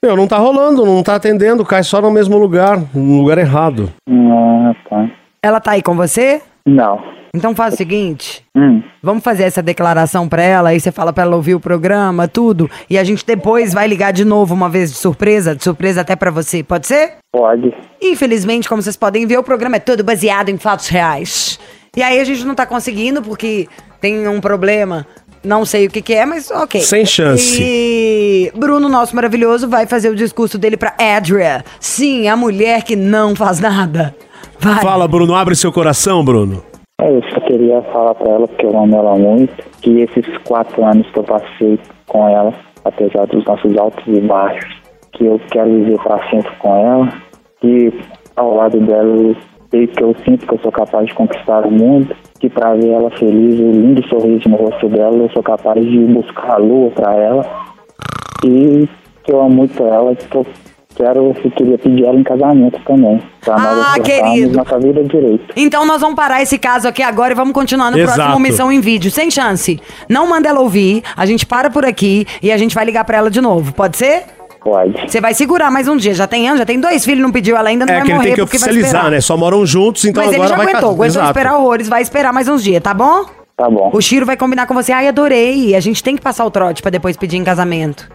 Meu, 0.04 0.14
não 0.18 0.28
tá 0.28 0.36
rolando, 0.36 0.84
não 0.84 1.02
tá 1.02 1.14
atendendo, 1.14 1.64
cai 1.64 1.82
só 1.82 1.98
no 2.02 2.10
mesmo 2.10 2.36
lugar, 2.36 2.78
no 2.94 3.22
lugar 3.22 3.38
errado. 3.38 3.90
Ah, 4.06 4.74
tá. 4.90 5.10
Ela 5.42 5.58
tá 5.60 5.70
aí 5.70 5.82
com 5.82 5.96
você? 5.96 6.42
Não. 6.66 7.00
Então 7.34 7.54
faz 7.54 7.72
o 7.72 7.76
seguinte, 7.78 8.44
Hum. 8.54 8.82
vamos 9.02 9.24
fazer 9.24 9.44
essa 9.44 9.62
declaração 9.62 10.28
pra 10.28 10.42
ela, 10.42 10.68
aí 10.68 10.78
você 10.78 10.92
fala 10.92 11.10
pra 11.10 11.24
ela 11.24 11.34
ouvir 11.34 11.54
o 11.54 11.58
programa, 11.60 12.28
tudo, 12.28 12.70
e 12.90 12.98
a 12.98 13.02
gente 13.02 13.24
depois 13.24 13.72
vai 13.72 13.88
ligar 13.88 14.12
de 14.12 14.26
novo 14.26 14.52
uma 14.52 14.68
vez 14.68 14.90
de 14.92 14.98
surpresa, 14.98 15.56
de 15.56 15.64
surpresa 15.64 16.02
até 16.02 16.14
pra 16.14 16.30
você, 16.30 16.62
pode 16.62 16.86
ser? 16.86 17.14
Pode. 17.32 17.72
Infelizmente, 18.02 18.68
como 18.68 18.82
vocês 18.82 18.96
podem 18.98 19.26
ver, 19.26 19.38
o 19.38 19.42
programa 19.42 19.76
é 19.76 19.80
todo 19.80 20.04
baseado 20.04 20.50
em 20.50 20.58
fatos 20.58 20.86
reais. 20.88 21.58
E 21.96 22.02
aí 22.02 22.20
a 22.20 22.24
gente 22.24 22.44
não 22.44 22.54
tá 22.54 22.66
conseguindo 22.66 23.22
porque 23.22 23.68
tem 24.02 24.28
um 24.28 24.38
problema, 24.40 25.06
não 25.44 25.64
sei 25.64 25.86
o 25.86 25.90
que 25.90 26.00
que 26.02 26.14
é, 26.14 26.24
mas 26.24 26.50
ok. 26.50 26.80
Sem 26.80 27.04
chance. 27.04 27.60
E 27.60 28.50
Bruno, 28.54 28.88
nosso 28.88 29.14
maravilhoso, 29.14 29.68
vai 29.68 29.86
fazer 29.86 30.08
o 30.10 30.14
discurso 30.14 30.58
dele 30.58 30.76
pra 30.76 30.94
Adria. 30.98 31.64
Sim, 31.78 32.28
a 32.28 32.36
mulher 32.36 32.82
que 32.82 32.96
não 32.96 33.34
faz 33.36 33.60
nada. 33.60 34.14
Vai. 34.58 34.80
Fala, 34.82 35.06
Bruno, 35.06 35.34
abre 35.34 35.54
seu 35.54 35.72
coração, 35.72 36.24
Bruno. 36.24 36.62
É, 37.00 37.10
Eu 37.10 37.22
só 37.30 37.40
queria 37.40 37.82
falar 37.92 38.14
pra 38.14 38.30
ela, 38.30 38.48
porque 38.48 38.64
eu 38.64 38.78
amo 38.78 38.96
ela 38.96 39.16
muito, 39.16 39.52
que 39.82 40.00
esses 40.00 40.24
quatro 40.44 40.84
anos 40.84 41.06
que 41.10 41.18
eu 41.18 41.24
passei 41.24 41.78
com 42.06 42.28
ela, 42.28 42.54
apesar 42.84 43.26
dos 43.26 43.44
nossos 43.44 43.76
altos 43.76 44.04
e 44.06 44.20
baixos, 44.20 44.72
que 45.12 45.24
eu 45.26 45.40
quero 45.50 45.70
viver 45.70 45.98
pra 46.02 46.18
sempre 46.30 46.50
com 46.58 46.76
ela, 46.76 47.12
que 47.60 47.92
ao 48.36 48.54
lado 48.56 48.78
dela 48.80 49.36
sei 49.74 49.86
que 49.88 50.02
eu 50.02 50.14
sinto 50.24 50.46
que 50.46 50.54
eu 50.54 50.58
sou 50.62 50.70
capaz 50.70 51.06
de 51.06 51.14
conquistar 51.14 51.66
o 51.66 51.70
mundo, 51.70 52.14
que 52.38 52.48
pra 52.48 52.74
ver 52.74 52.90
ela 52.90 53.10
feliz, 53.10 53.58
o 53.58 53.70
lindo 53.72 54.06
sorriso 54.08 54.48
no 54.48 54.56
rosto 54.56 54.88
dela, 54.88 55.16
eu 55.16 55.30
sou 55.30 55.42
capaz 55.42 55.84
de 55.84 55.98
buscar 55.98 56.52
a 56.52 56.56
lua 56.58 56.90
pra 56.90 57.14
ela, 57.14 57.44
e 58.44 58.88
que 59.24 59.32
eu 59.32 59.40
amo 59.40 59.50
muito 59.50 59.82
ela, 59.82 60.14
que 60.14 60.36
eu 60.36 60.46
quero, 60.94 61.34
eu 61.44 61.50
queria 61.50 61.76
pedir 61.78 62.04
ela 62.04 62.16
em 62.18 62.22
casamento 62.22 62.80
também, 62.86 63.20
pra 63.44 63.56
Ah, 63.56 63.94
querido. 64.00 64.56
nossa 64.56 64.78
vida 64.78 65.02
direito. 65.02 65.52
Então 65.56 65.84
nós 65.84 66.00
vamos 66.00 66.14
parar 66.14 66.40
esse 66.42 66.56
caso 66.58 66.86
aqui 66.86 67.02
agora 67.02 67.32
e 67.32 67.36
vamos 67.36 67.52
continuar 67.52 67.90
no 67.90 67.98
Exato. 67.98 68.16
próximo 68.16 68.38
Missão 68.38 68.70
em 68.70 68.80
Vídeo. 68.80 69.10
Sem 69.10 69.30
chance. 69.30 69.80
Não 70.08 70.28
manda 70.28 70.48
ela 70.48 70.60
ouvir, 70.60 71.02
a 71.16 71.26
gente 71.26 71.44
para 71.46 71.68
por 71.68 71.84
aqui 71.84 72.26
e 72.40 72.52
a 72.52 72.56
gente 72.56 72.74
vai 72.74 72.84
ligar 72.84 73.04
pra 73.04 73.16
ela 73.16 73.30
de 73.30 73.40
novo. 73.40 73.74
Pode 73.74 73.96
ser? 73.96 74.22
Pode. 74.64 75.10
Você 75.10 75.20
vai 75.20 75.34
segurar 75.34 75.70
mais 75.70 75.86
um 75.86 75.96
dia. 75.96 76.14
Já 76.14 76.26
tem 76.26 76.48
anos, 76.48 76.58
já 76.58 76.64
tem 76.64 76.80
dois 76.80 77.04
filhos, 77.04 77.20
não 77.22 77.30
pediu 77.30 77.54
ela 77.56 77.68
ainda, 77.68 77.84
não 77.84 77.92
É 77.92 77.96
vai 77.98 78.04
que 78.04 78.10
ele 78.10 78.16
morrer 78.16 78.28
tem 78.28 78.34
que 78.36 78.42
oficializar, 78.42 79.10
né? 79.10 79.20
Só 79.20 79.36
moram 79.36 79.66
juntos, 79.66 80.06
então 80.06 80.22
Mas 80.22 80.32
ele 80.32 80.36
agora 80.42 80.48
já 80.48 80.56
vai 80.56 80.66
aguentou, 80.66 80.90
aguentou 80.90 81.06
Exato. 81.06 81.26
esperar 81.26 81.56
horrores, 81.58 81.88
vai 81.88 82.00
esperar 82.00 82.32
mais 82.32 82.48
uns 82.48 82.64
dias, 82.64 82.82
tá 82.82 82.94
bom? 82.94 83.26
Tá 83.56 83.70
bom. 83.70 83.90
O 83.92 84.00
Chiro 84.00 84.26
vai 84.26 84.36
combinar 84.36 84.66
com 84.66 84.74
você. 84.74 84.90
Ai, 84.90 85.06
adorei. 85.06 85.76
A 85.76 85.80
gente 85.80 86.02
tem 86.02 86.16
que 86.16 86.22
passar 86.22 86.44
o 86.44 86.50
trote 86.50 86.82
pra 86.82 86.90
depois 86.90 87.16
pedir 87.16 87.36
em 87.36 87.44
casamento. 87.44 88.10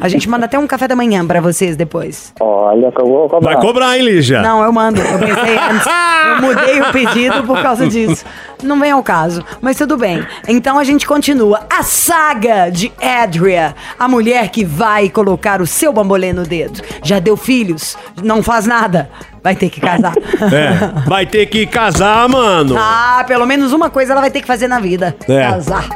A 0.00 0.08
gente 0.08 0.28
manda 0.28 0.46
até 0.46 0.58
um 0.58 0.66
café 0.66 0.88
da 0.88 0.96
manhã 0.96 1.24
pra 1.26 1.40
vocês 1.40 1.76
depois. 1.76 2.32
Olha 2.40 2.90
que 2.90 3.00
eu 3.00 3.06
vou 3.06 3.28
cobrar. 3.28 3.52
Vai 3.52 3.60
cobrar, 3.62 3.96
hein, 3.96 4.04
Lígia? 4.04 4.42
Não, 4.42 4.62
eu 4.62 4.72
mando. 4.72 5.00
Eu 5.00 5.18
pensei 5.18 5.56
antes. 5.58 5.86
Eu 5.86 6.40
mudei 6.42 6.80
o 6.80 6.92
pedido 6.92 7.42
por 7.44 7.60
causa 7.62 7.86
disso. 7.86 8.24
Não 8.62 8.78
vem 8.78 8.90
ao 8.90 9.02
caso, 9.02 9.44
mas 9.60 9.76
tudo 9.76 9.96
bem. 9.96 10.24
Então 10.48 10.78
a 10.78 10.84
gente 10.84 11.06
continua. 11.06 11.60
A 11.70 11.82
saga 11.82 12.70
de 12.70 12.92
Adria, 13.00 13.74
a 13.98 14.06
mulher 14.08 14.48
que 14.50 14.64
vai 14.64 15.08
colocar 15.08 15.60
o 15.60 15.66
seu 15.66 15.92
bambolê 15.92 16.32
no 16.32 16.44
dedo. 16.44 16.80
Já 17.02 17.18
deu 17.18 17.36
filhos, 17.36 17.96
não 18.22 18.42
faz 18.42 18.66
nada. 18.66 19.10
Vai 19.42 19.56
ter 19.56 19.70
que 19.70 19.80
casar. 19.80 20.12
É, 20.52 21.08
vai 21.08 21.24
ter 21.24 21.46
que 21.46 21.66
casar, 21.66 22.28
mano. 22.28 22.74
Ah, 22.76 23.24
pelo 23.26 23.46
menos 23.46 23.72
uma 23.72 23.88
coisa 23.88 24.12
ela 24.12 24.20
vai 24.20 24.30
ter 24.30 24.40
que 24.40 24.46
fazer 24.46 24.66
na 24.68 24.78
vida. 24.80 25.16
É. 25.28 25.40
Casar. 25.42 25.88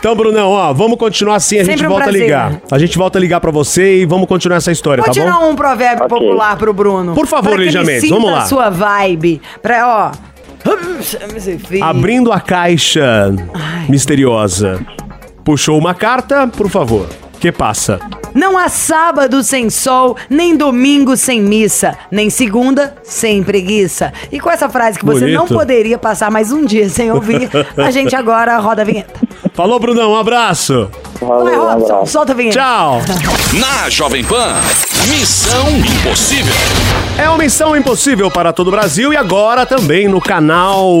Então, 0.00 0.16
Brunão, 0.16 0.48
ó, 0.48 0.72
vamos 0.72 0.98
continuar 0.98 1.36
assim, 1.36 1.58
a 1.58 1.62
gente 1.62 1.72
Sempre 1.74 1.86
um 1.86 1.90
volta 1.90 2.08
a 2.08 2.12
ligar. 2.12 2.60
A 2.70 2.78
gente 2.78 2.96
volta 2.96 3.18
a 3.18 3.20
ligar 3.20 3.38
pra 3.38 3.50
você 3.50 4.00
e 4.00 4.06
vamos 4.06 4.26
continuar 4.26 4.56
essa 4.56 4.72
história, 4.72 5.02
Vou 5.02 5.12
tá 5.12 5.20
tirar 5.20 5.34
bom? 5.38 5.50
um 5.50 5.54
provérbio 5.54 6.06
Ok. 6.06 6.18
popular 6.18 6.56
pro 6.56 6.72
Bruno. 6.72 7.12
Por 7.14 7.26
favor, 7.26 7.50
pra 7.50 7.58
que 7.58 7.64
Lígia 7.66 7.80
ele 7.80 7.86
Mendes, 7.86 8.02
sinta 8.04 8.14
vamos 8.14 8.30
lá. 8.32 8.38
a 8.38 8.46
sua 8.46 8.70
vibe. 8.70 9.42
Pra, 9.60 9.86
ó... 9.86 10.30
Abrindo 11.82 12.32
a 12.32 12.40
caixa 12.40 13.30
misteriosa. 13.88 14.80
Puxou 15.44 15.78
uma 15.78 15.94
carta, 15.94 16.46
por 16.46 16.68
favor. 16.70 17.06
Que 17.40 17.50
passa? 17.50 17.98
Não 18.34 18.56
há 18.58 18.68
sábado 18.68 19.42
sem 19.42 19.70
sol, 19.70 20.14
nem 20.28 20.54
domingo 20.56 21.16
sem 21.16 21.40
missa, 21.40 21.96
nem 22.10 22.28
segunda 22.28 22.94
sem 23.02 23.42
preguiça. 23.42 24.12
E 24.30 24.38
com 24.38 24.50
essa 24.50 24.68
frase 24.68 24.98
que 24.98 25.04
você 25.06 25.26
não 25.28 25.46
poderia 25.46 25.96
passar 25.98 26.30
mais 26.30 26.52
um 26.52 26.64
dia 26.64 26.88
sem 26.90 27.10
ouvir, 27.10 27.48
a 27.76 27.90
gente 27.90 28.14
agora 28.14 28.58
roda 28.58 28.82
a 28.82 28.84
vinheta. 28.84 29.18
Falou, 29.54 29.80
Brunão, 29.80 30.12
um 30.12 30.16
abraço. 30.16 30.90
Vai, 31.18 31.28
Valeu, 31.28 31.62
um 31.62 31.64
Robson, 31.70 31.92
abraço. 31.94 32.12
solta 32.12 32.32
a 32.32 32.34
vinheta. 32.36 32.58
Tchau. 32.58 33.00
Na 33.58 33.88
Jovem 33.88 34.22
Pan. 34.22 34.54
Missão 35.08 35.66
Impossível. 35.78 36.54
É 37.18 37.28
uma 37.28 37.38
missão 37.38 37.74
impossível 37.74 38.30
para 38.30 38.52
todo 38.52 38.68
o 38.68 38.70
Brasil 38.70 39.12
e 39.12 39.16
agora 39.16 39.64
também 39.66 40.06
no 40.08 40.20
canal 40.20 40.92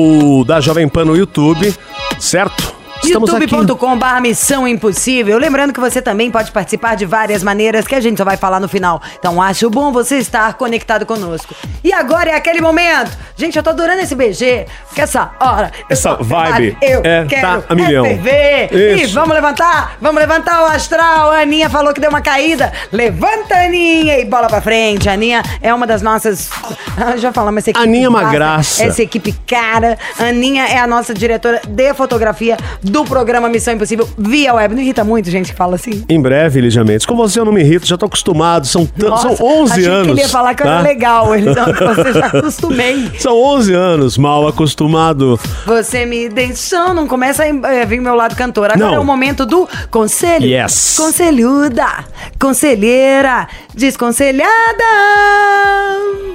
da 0.46 0.60
Jovem 0.60 0.88
Pan 0.88 1.04
no 1.04 1.16
YouTube, 1.16 1.72
certo? 2.18 2.79
Estamos 3.10 3.34
aqui. 3.34 3.52
youtube.com.br 3.54 4.20
Missão 4.22 4.68
Impossível. 4.68 5.36
Lembrando 5.36 5.72
que 5.72 5.80
você 5.80 6.00
também 6.00 6.30
pode 6.30 6.52
participar 6.52 6.94
de 6.94 7.04
várias 7.04 7.42
maneiras 7.42 7.86
que 7.86 7.94
a 7.94 8.00
gente 8.00 8.16
só 8.18 8.24
vai 8.24 8.36
falar 8.36 8.60
no 8.60 8.68
final. 8.68 9.02
Então 9.18 9.42
acho 9.42 9.68
bom 9.68 9.90
você 9.90 10.18
estar 10.18 10.54
conectado 10.54 11.04
conosco. 11.04 11.54
E 11.82 11.92
agora 11.92 12.30
é 12.30 12.34
aquele 12.34 12.60
momento. 12.60 13.10
Gente, 13.36 13.56
eu 13.56 13.62
tô 13.62 13.70
adorando 13.70 14.00
esse 14.02 14.14
BG, 14.14 14.66
porque 14.86 15.00
essa 15.00 15.30
hora... 15.40 15.72
Essa 15.88 16.14
vibe 16.16 16.76
Eu 16.80 17.00
é, 17.02 17.24
quero 17.26 17.62
tá 17.62 17.64
a 17.68 17.74
milhão. 17.74 18.04
ferver. 18.04 18.68
E 18.72 19.06
vamos 19.06 19.34
levantar? 19.34 19.96
Vamos 20.00 20.20
levantar 20.20 20.62
o 20.62 20.66
astral. 20.66 21.32
A 21.32 21.40
Aninha 21.40 21.68
falou 21.68 21.92
que 21.92 22.00
deu 22.00 22.10
uma 22.10 22.20
caída. 22.20 22.72
Levanta, 22.92 23.56
Aninha, 23.56 24.18
e 24.18 24.24
bola 24.24 24.46
pra 24.46 24.60
frente. 24.60 25.08
A 25.08 25.14
Aninha 25.14 25.42
é 25.60 25.72
uma 25.74 25.86
das 25.86 26.02
nossas... 26.02 26.48
Ah, 27.02 27.16
Já 27.16 27.32
falamos 27.32 27.58
essa 27.62 27.70
equipe. 27.70 27.82
Aninha 27.86 28.06
é 28.06 28.08
uma 28.08 28.24
graça. 28.24 28.84
Essa 28.84 29.02
equipe 29.02 29.32
cara. 29.46 29.96
Aninha 30.18 30.66
é 30.66 30.76
a 30.76 30.86
nossa 30.86 31.14
diretora 31.14 31.62
de 31.66 31.94
fotografia 31.94 32.58
do 32.82 32.99
do 33.04 33.08
programa 33.08 33.48
Missão 33.48 33.74
Impossível 33.74 34.08
via 34.16 34.54
web. 34.54 34.74
Não 34.74 34.82
irrita 34.82 35.02
muito 35.02 35.30
gente 35.30 35.50
que 35.52 35.56
fala 35.56 35.76
assim? 35.76 36.04
Em 36.08 36.20
breve, 36.20 36.60
Lígia 36.60 36.84
Mendes. 36.84 37.06
Com 37.06 37.16
você 37.16 37.40
eu 37.40 37.44
não 37.44 37.52
me 37.52 37.60
irrito, 37.62 37.86
já 37.86 37.96
tô 37.96 38.06
acostumado. 38.06 38.66
São, 38.66 38.88
Nossa, 38.96 39.34
são 39.34 39.46
11 39.46 39.72
achei 39.72 39.86
anos. 39.86 40.06
que 40.06 40.10
ele 40.12 40.20
ia 40.20 40.28
falar 40.28 40.54
que 40.54 40.62
eu 40.62 40.66
tá? 40.66 40.72
era 40.74 40.82
legal. 40.82 41.34
Ele 41.34 41.46
não, 41.46 41.94
você 41.94 42.12
já 42.12 42.26
acostumei. 42.38 43.10
São 43.18 43.36
11 43.36 43.74
anos, 43.74 44.18
mal 44.18 44.46
acostumado. 44.46 45.40
Você 45.66 46.04
me 46.04 46.28
deixou, 46.28 46.92
não 46.94 47.06
começa 47.06 47.42
a 47.44 47.46
eh, 47.46 47.86
vir 47.86 48.00
meu 48.00 48.14
lado 48.14 48.36
cantor. 48.36 48.70
Agora 48.70 48.90
Não. 48.90 48.94
é 48.94 48.98
o 48.98 49.04
momento 49.04 49.46
do 49.46 49.68
conselho. 49.90 50.44
Yes. 50.46 50.96
Conselhuda, 50.96 52.04
conselheira, 52.38 53.48
desconselhada. 53.74 54.50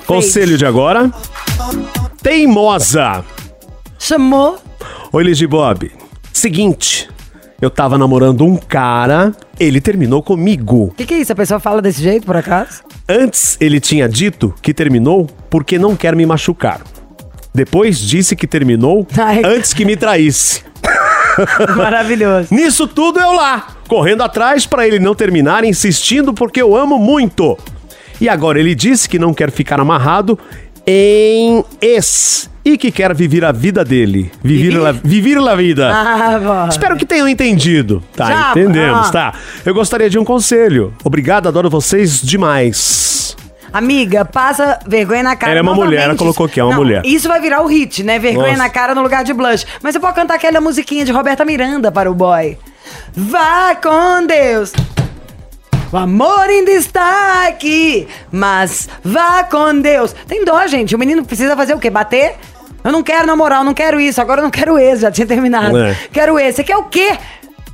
Conselho 0.05 0.57
de 0.57 0.65
agora. 0.65 1.11
Teimosa. 2.21 3.23
Chamou. 3.99 4.57
Oi, 5.11 5.23
Ligi 5.23 5.47
Bob. 5.47 6.04
Seguinte, 6.35 7.09
eu 7.61 7.69
tava 7.69 7.97
namorando 7.97 8.43
um 8.45 8.57
cara, 8.57 9.31
ele 9.57 9.79
terminou 9.79 10.21
comigo. 10.21 10.87
O 10.87 10.91
que, 10.91 11.05
que 11.05 11.13
é 11.13 11.17
isso? 11.19 11.31
A 11.31 11.35
pessoa 11.35 11.61
fala 11.61 11.81
desse 11.81 12.03
jeito, 12.03 12.25
por 12.25 12.35
acaso? 12.35 12.83
Antes 13.07 13.55
ele 13.61 13.79
tinha 13.79 14.07
dito 14.09 14.53
que 14.61 14.73
terminou 14.73 15.29
porque 15.49 15.79
não 15.79 15.95
quer 15.95 16.13
me 16.13 16.25
machucar. 16.25 16.81
Depois 17.53 17.97
disse 17.97 18.35
que 18.35 18.45
terminou 18.45 19.07
Ai. 19.17 19.43
antes 19.45 19.73
que 19.73 19.85
me 19.85 19.95
traísse. 19.95 20.61
Maravilhoso. 21.77 22.53
Nisso 22.53 22.85
tudo 22.85 23.17
eu 23.17 23.31
lá, 23.31 23.67
correndo 23.87 24.21
atrás 24.21 24.65
pra 24.65 24.85
ele 24.85 24.99
não 24.99 25.15
terminar, 25.15 25.63
insistindo 25.63 26.33
porque 26.33 26.61
eu 26.61 26.75
amo 26.75 26.99
muito. 26.99 27.57
E 28.19 28.27
agora 28.27 28.59
ele 28.59 28.75
disse 28.75 29.07
que 29.07 29.17
não 29.17 29.33
quer 29.33 29.51
ficar 29.51 29.79
amarrado 29.79 30.37
em 30.87 31.63
ex 31.81 32.49
e 32.63 32.77
que 32.77 32.91
quer 32.91 33.13
viver 33.13 33.45
a 33.45 33.51
vida 33.51 33.83
dele. 33.85 34.31
Viver, 34.43 34.69
Viver? 34.69 34.79
la, 34.79 34.91
viver 34.91 35.39
la 35.39 35.55
vida. 35.55 35.91
Ah. 35.93 36.67
Espero 36.69 36.95
que 36.97 37.05
tenham 37.05 37.27
entendido. 37.27 38.03
Tá, 38.15 38.25
Já, 38.25 38.51
entendemos, 38.51 39.07
ah. 39.09 39.11
tá. 39.11 39.33
Eu 39.65 39.73
gostaria 39.73 40.09
de 40.09 40.17
um 40.17 40.25
conselho. 40.25 40.93
Obrigado, 41.03 41.47
adoro 41.47 41.69
vocês 41.69 42.21
demais. 42.21 43.35
Amiga, 43.71 44.23
passa 44.23 44.79
vergonha 44.87 45.21
na 45.21 45.35
cara. 45.35 45.51
Ela 45.51 45.59
é 45.59 45.61
uma 45.61 45.71
novamente. 45.71 45.89
mulher, 45.89 46.03
ela 46.05 46.15
colocou 46.15 46.47
que 46.47 46.59
é 46.59 46.63
uma 46.63 46.71
Não, 46.71 46.77
mulher. 46.81 47.01
Isso 47.05 47.27
vai 47.27 47.41
virar 47.41 47.61
o 47.61 47.67
hit, 47.67 48.03
né? 48.03 48.17
Vergonha 48.17 48.51
Nossa. 48.51 48.63
na 48.63 48.69
cara 48.69 48.95
no 48.95 49.01
lugar 49.01 49.23
de 49.25 49.33
blush. 49.33 49.65
Mas 49.83 49.93
você 49.93 49.99
pode 49.99 50.15
cantar 50.15 50.35
aquela 50.35 50.61
musiquinha 50.61 51.03
de 51.03 51.11
Roberta 51.11 51.43
Miranda 51.43 51.91
para 51.91 52.09
o 52.09 52.13
boy. 52.15 52.57
Vá 53.13 53.75
com 53.75 54.25
Deus. 54.25 54.71
O 55.91 55.97
amor 55.97 56.49
ainda 56.49 56.71
está 56.71 57.47
aqui, 57.47 58.07
mas 58.31 58.89
vá 59.03 59.43
com 59.43 59.79
Deus. 59.79 60.13
Tem 60.27 60.43
dó, 60.43 60.65
gente. 60.67 60.95
O 60.95 60.99
menino 60.99 61.23
precisa 61.25 61.55
fazer 61.55 61.73
o 61.73 61.79
quê? 61.79 61.89
Bater? 61.89 62.35
Eu 62.83 62.91
não 62.91 63.01
quero 63.01 63.25
namorar, 63.25 63.59
eu 63.59 63.63
não 63.63 63.73
quero 63.73 63.99
isso. 63.99 64.21
Agora 64.21 64.41
eu 64.41 64.43
não 64.43 64.51
quero 64.51 64.77
ex, 64.77 64.99
já 65.01 65.11
tinha 65.11 65.25
terminado. 65.25 65.77
É. 65.77 65.95
Quero 66.11 66.37
ex. 66.37 66.55
Você 66.55 66.63
quer 66.63 66.77
o 66.77 66.83
quê? 66.83 67.17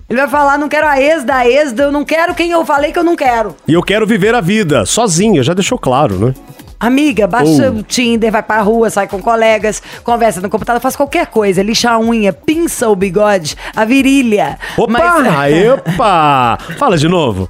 Ele 0.09 0.19
vai 0.19 0.27
falar, 0.29 0.57
não 0.57 0.67
quero 0.69 0.87
a 0.87 1.01
ex 1.01 1.23
da 1.23 1.47
ex, 1.47 1.73
eu 1.77 1.91
não 1.91 2.03
quero 2.03 2.35
quem 2.35 2.51
eu 2.51 2.65
falei 2.65 2.91
que 2.91 2.99
eu 2.99 3.03
não 3.03 3.15
quero. 3.15 3.55
E 3.67 3.73
eu 3.73 3.81
quero 3.81 4.05
viver 4.05 4.35
a 4.35 4.41
vida 4.41 4.85
sozinho, 4.85 5.41
já 5.41 5.53
deixou 5.53 5.77
claro, 5.77 6.15
né? 6.15 6.33
Amiga, 6.77 7.27
baixa 7.27 7.71
Oh. 7.71 7.77
o 7.79 7.83
Tinder, 7.83 8.31
vai 8.31 8.41
pra 8.41 8.59
rua, 8.61 8.89
sai 8.89 9.07
com 9.07 9.21
colegas, 9.21 9.81
conversa 10.03 10.41
no 10.41 10.49
computador, 10.49 10.81
faz 10.81 10.95
qualquer 10.95 11.27
coisa, 11.27 11.61
lixa 11.61 11.91
a 11.91 11.99
unha, 11.99 12.33
pinça 12.33 12.89
o 12.89 12.95
bigode, 12.95 13.55
a 13.75 13.85
virilha. 13.85 14.57
Opa! 14.75 14.91
Mas- 14.91 15.69
opa! 15.73 16.57
Fala 16.79 16.97
de 16.97 17.07
novo. 17.07 17.47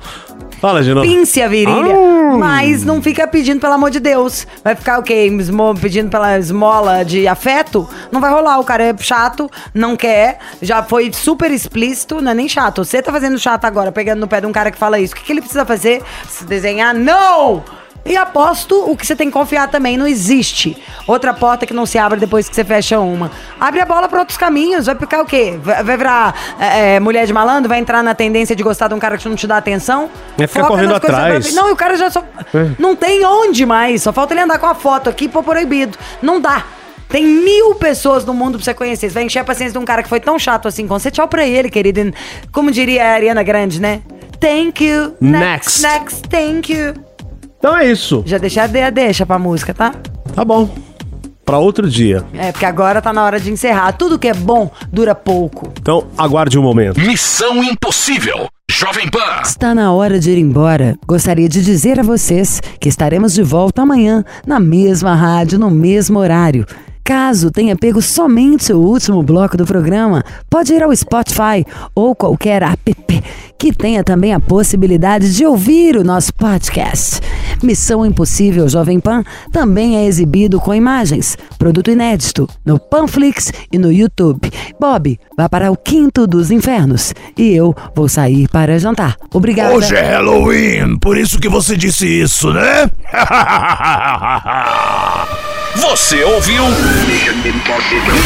Fala 0.62 0.84
de 0.84 0.94
novo. 0.94 1.06
Pince 1.08 1.42
a 1.42 1.48
virilha. 1.48 1.96
Ah. 1.96 2.38
Mas 2.38 2.86
não 2.86 3.02
fica 3.02 3.28
pedindo, 3.28 3.60
pelo 3.60 3.74
amor 3.74 3.90
de 3.90 4.00
Deus. 4.00 4.46
Vai 4.64 4.76
ficar 4.76 5.00
o 5.00 5.04
quê? 5.04 5.26
Esmo- 5.40 5.74
pedindo 5.76 6.10
pela 6.10 6.38
esmola 6.38 7.04
de 7.04 7.28
afeto? 7.28 7.90
Não 8.12 8.22
vai 8.22 8.32
rolar. 8.32 8.60
O 8.60 8.64
cara 8.64 8.84
é 8.84 8.96
chato, 9.00 9.50
não 9.74 9.98
quer. 9.98 10.38
Já 10.62 10.84
foi 10.84 11.12
super 11.12 11.50
explícito, 11.52 12.22
não 12.22 12.32
é 12.32 12.36
nem 12.36 12.48
chato. 12.48 12.86
Você 12.86 13.02
tá 13.02 13.12
fazendo 13.12 13.38
chato 13.40 13.66
agora, 13.66 13.92
pegando 13.92 14.20
no 14.20 14.28
pé 14.28 14.40
de 14.40 14.46
um 14.48 14.52
cara 14.52 14.70
que 14.72 14.78
fala 14.78 15.00
isso. 15.00 15.14
O 15.14 15.18
que, 15.18 15.24
que 15.24 15.32
ele 15.34 15.42
precisa 15.42 15.66
fazer? 15.66 16.04
Se 16.30 16.46
desenhar? 16.46 16.94
Não! 16.94 17.64
E 18.04 18.18
aposto 18.18 18.76
o 18.90 18.98
que 18.98 19.06
você 19.06 19.16
tem 19.16 19.28
que 19.28 19.34
confiar 19.34 19.70
também 19.70 19.96
não 19.96 20.08
existe. 20.08 20.76
Outra 21.06 21.34
porta 21.34 21.66
que 21.68 21.74
não 21.74 21.86
se 21.86 22.00
abre 22.00 22.20
depois 22.20 22.50
que 22.50 22.56
você 22.56 22.66
fecha 22.66 23.00
uma. 23.00 23.30
Abre 23.60 23.80
a 23.80 23.86
bola 23.86 24.10
pra 24.10 24.20
outros 24.20 24.38
caminhos. 24.38 24.88
Vai 24.88 24.96
ficar 24.96 25.22
o 25.22 25.26
quê? 25.26 25.60
Vai, 25.62 25.84
vai 25.84 25.98
virar 25.98 26.36
é, 26.60 26.96
é, 26.96 27.00
mulher 27.00 27.28
de 27.28 27.34
malandro? 27.34 27.70
Vai 27.70 27.78
entrar 27.80 28.02
na 28.04 28.16
tendência 28.16 28.56
de 28.56 28.64
gostar 28.64 28.88
de 28.88 28.96
um 28.96 29.00
cara 29.00 29.18
que 29.18 29.30
não 29.30 29.36
te 29.36 29.46
dá 29.46 29.58
atenção? 29.58 30.10
Vai 30.36 30.48
ficar 30.48 30.62
Foca 30.62 30.74
correndo 30.74 30.96
atrás. 30.96 31.46
pra- 31.54 31.62
Não, 31.62 31.70
e 31.70 31.72
o 31.72 31.76
cara 31.76 31.96
já 31.96 32.10
só. 32.10 32.24
Não 32.80 32.96
tem 32.96 33.24
onde 33.24 33.66
mais. 33.66 34.02
Só 34.02 34.12
falta 34.12 34.34
ele 34.34 34.42
andar 34.42 34.58
com 34.58 34.66
a 34.66 34.74
foto 34.74 35.10
aqui 35.10 35.30
por 35.30 35.44
proibido. 35.44 35.98
Não 36.24 36.42
dá. 36.42 36.66
Tem 37.08 37.24
mil 37.26 37.76
pessoas 37.76 38.26
no 38.26 38.34
mundo 38.34 38.58
pra 38.58 38.64
você 38.66 38.74
conhecer. 38.74 39.10
Você 39.10 39.14
vai 39.14 39.24
encher 39.24 39.40
a 39.40 39.44
paciência 39.44 39.74
de 39.74 39.78
um 39.78 39.86
cara 39.86 40.02
que 40.02 40.10
foi 40.10 40.20
tão 40.20 40.40
chato 40.40 40.68
assim 40.68 40.88
com 40.88 40.98
você. 40.98 41.12
Tchau 41.12 41.28
pra 41.28 41.46
ele, 41.46 41.70
querido. 41.70 42.00
E 42.00 42.14
Como 42.52 42.72
diria 42.72 43.06
a 43.06 43.14
Ariana 43.14 43.44
Grande, 43.44 43.80
né? 43.80 44.02
Thank 44.40 44.84
you. 44.84 45.14
Next. 45.22 45.82
Next, 45.82 45.82
next 45.84 46.28
thank 46.30 46.74
you. 46.74 47.11
Então 47.62 47.78
é 47.78 47.86
isso. 47.92 48.24
Já 48.26 48.40
deixei 48.40 48.60
a 48.64 48.66
de- 48.66 48.82
a 48.82 48.90
deixa 48.90 49.24
pra 49.24 49.38
música, 49.38 49.72
tá? 49.72 49.94
Tá 50.34 50.44
bom. 50.44 50.68
Pra 51.46 51.60
outro 51.60 51.88
dia. 51.88 52.24
É, 52.34 52.52
porque 52.52 52.66
agora 52.66 53.00
tá 53.04 53.14
na 53.14 53.24
hora 53.24 53.40
de 53.40 53.52
encerrar. 53.52 53.92
Tudo 53.92 54.18
que 54.18 54.28
é 54.28 54.34
bom 54.34 54.72
dura 54.92 55.14
pouco. 55.14 55.72
Então 55.80 56.08
aguarde 56.18 56.58
um 56.58 56.64
momento. 56.64 57.00
Missão 57.00 57.64
Impossível. 57.64 58.48
Jovem 58.68 59.08
Pan. 59.12 59.42
Está 59.44 59.76
na 59.76 59.92
hora 59.94 60.20
de 60.20 60.32
ir 60.32 60.40
embora. 60.40 60.96
Gostaria 61.06 61.48
de 61.48 61.64
dizer 61.64 62.00
a 62.00 62.04
vocês 62.04 62.62
que 62.80 62.90
estaremos 62.90 63.34
de 63.34 63.44
volta 63.44 63.84
amanhã, 63.84 64.24
na 64.48 64.60
mesma 64.60 65.14
rádio, 65.14 65.60
no 65.60 65.70
mesmo 65.70 66.18
horário. 66.18 66.66
Caso 67.12 67.52
tenha 67.52 67.76
pego 67.76 68.02
somente 68.02 68.72
o 68.72 68.80
último 68.80 69.22
bloco 69.22 69.58
do 69.58 69.66
programa, 69.66 70.24
pode 70.50 70.74
ir 70.74 70.82
ao 70.82 70.96
Spotify 70.96 71.66
ou 71.94 72.16
qualquer 72.16 72.64
app 72.64 72.96
que 73.60 73.74
tenha 73.74 74.02
também 74.02 74.34
a 74.34 74.40
possibilidade 74.40 75.36
de 75.36 75.46
ouvir 75.46 75.98
o 75.98 76.06
nosso 76.06 76.34
podcast. 76.34 77.20
Missão 77.62 78.06
Impossível 78.06 78.70
Jovem 78.70 78.98
Pan 78.98 79.26
também 79.52 79.98
é 79.98 80.06
exibido 80.06 80.58
com 80.58 80.74
imagens, 80.74 81.38
produto 81.60 81.92
inédito, 81.92 82.48
no 82.66 82.80
Panflix 82.80 83.52
e 83.70 83.78
no 83.78 83.92
YouTube. 83.92 84.50
Bob 84.80 85.20
vai 85.36 85.50
para 85.50 85.70
o 85.70 85.76
quinto 85.76 86.26
dos 86.26 86.50
infernos 86.50 87.14
e 87.38 87.52
eu 87.52 87.76
vou 87.94 88.08
sair 88.08 88.48
para 88.48 88.80
jantar. 88.80 89.18
Obrigada. 89.34 89.76
Hoje 89.76 89.98
é 89.98 90.14
Halloween, 90.14 90.98
por 90.98 91.18
isso 91.18 91.42
que 91.42 91.50
você 91.50 91.76
disse 91.76 92.08
isso, 92.08 92.54
né? 92.54 92.90
Você 95.76 96.24
ouviu? 96.24 96.66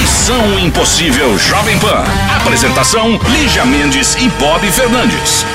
Missão 0.01 0.59
Impossível 0.59 1.37
Jovem 1.37 1.77
Pan. 1.77 2.03
Apresentação: 2.37 3.19
Lígia 3.29 3.65
Mendes 3.65 4.15
e 4.15 4.29
Bob 4.29 4.69
Fernandes. 4.71 5.45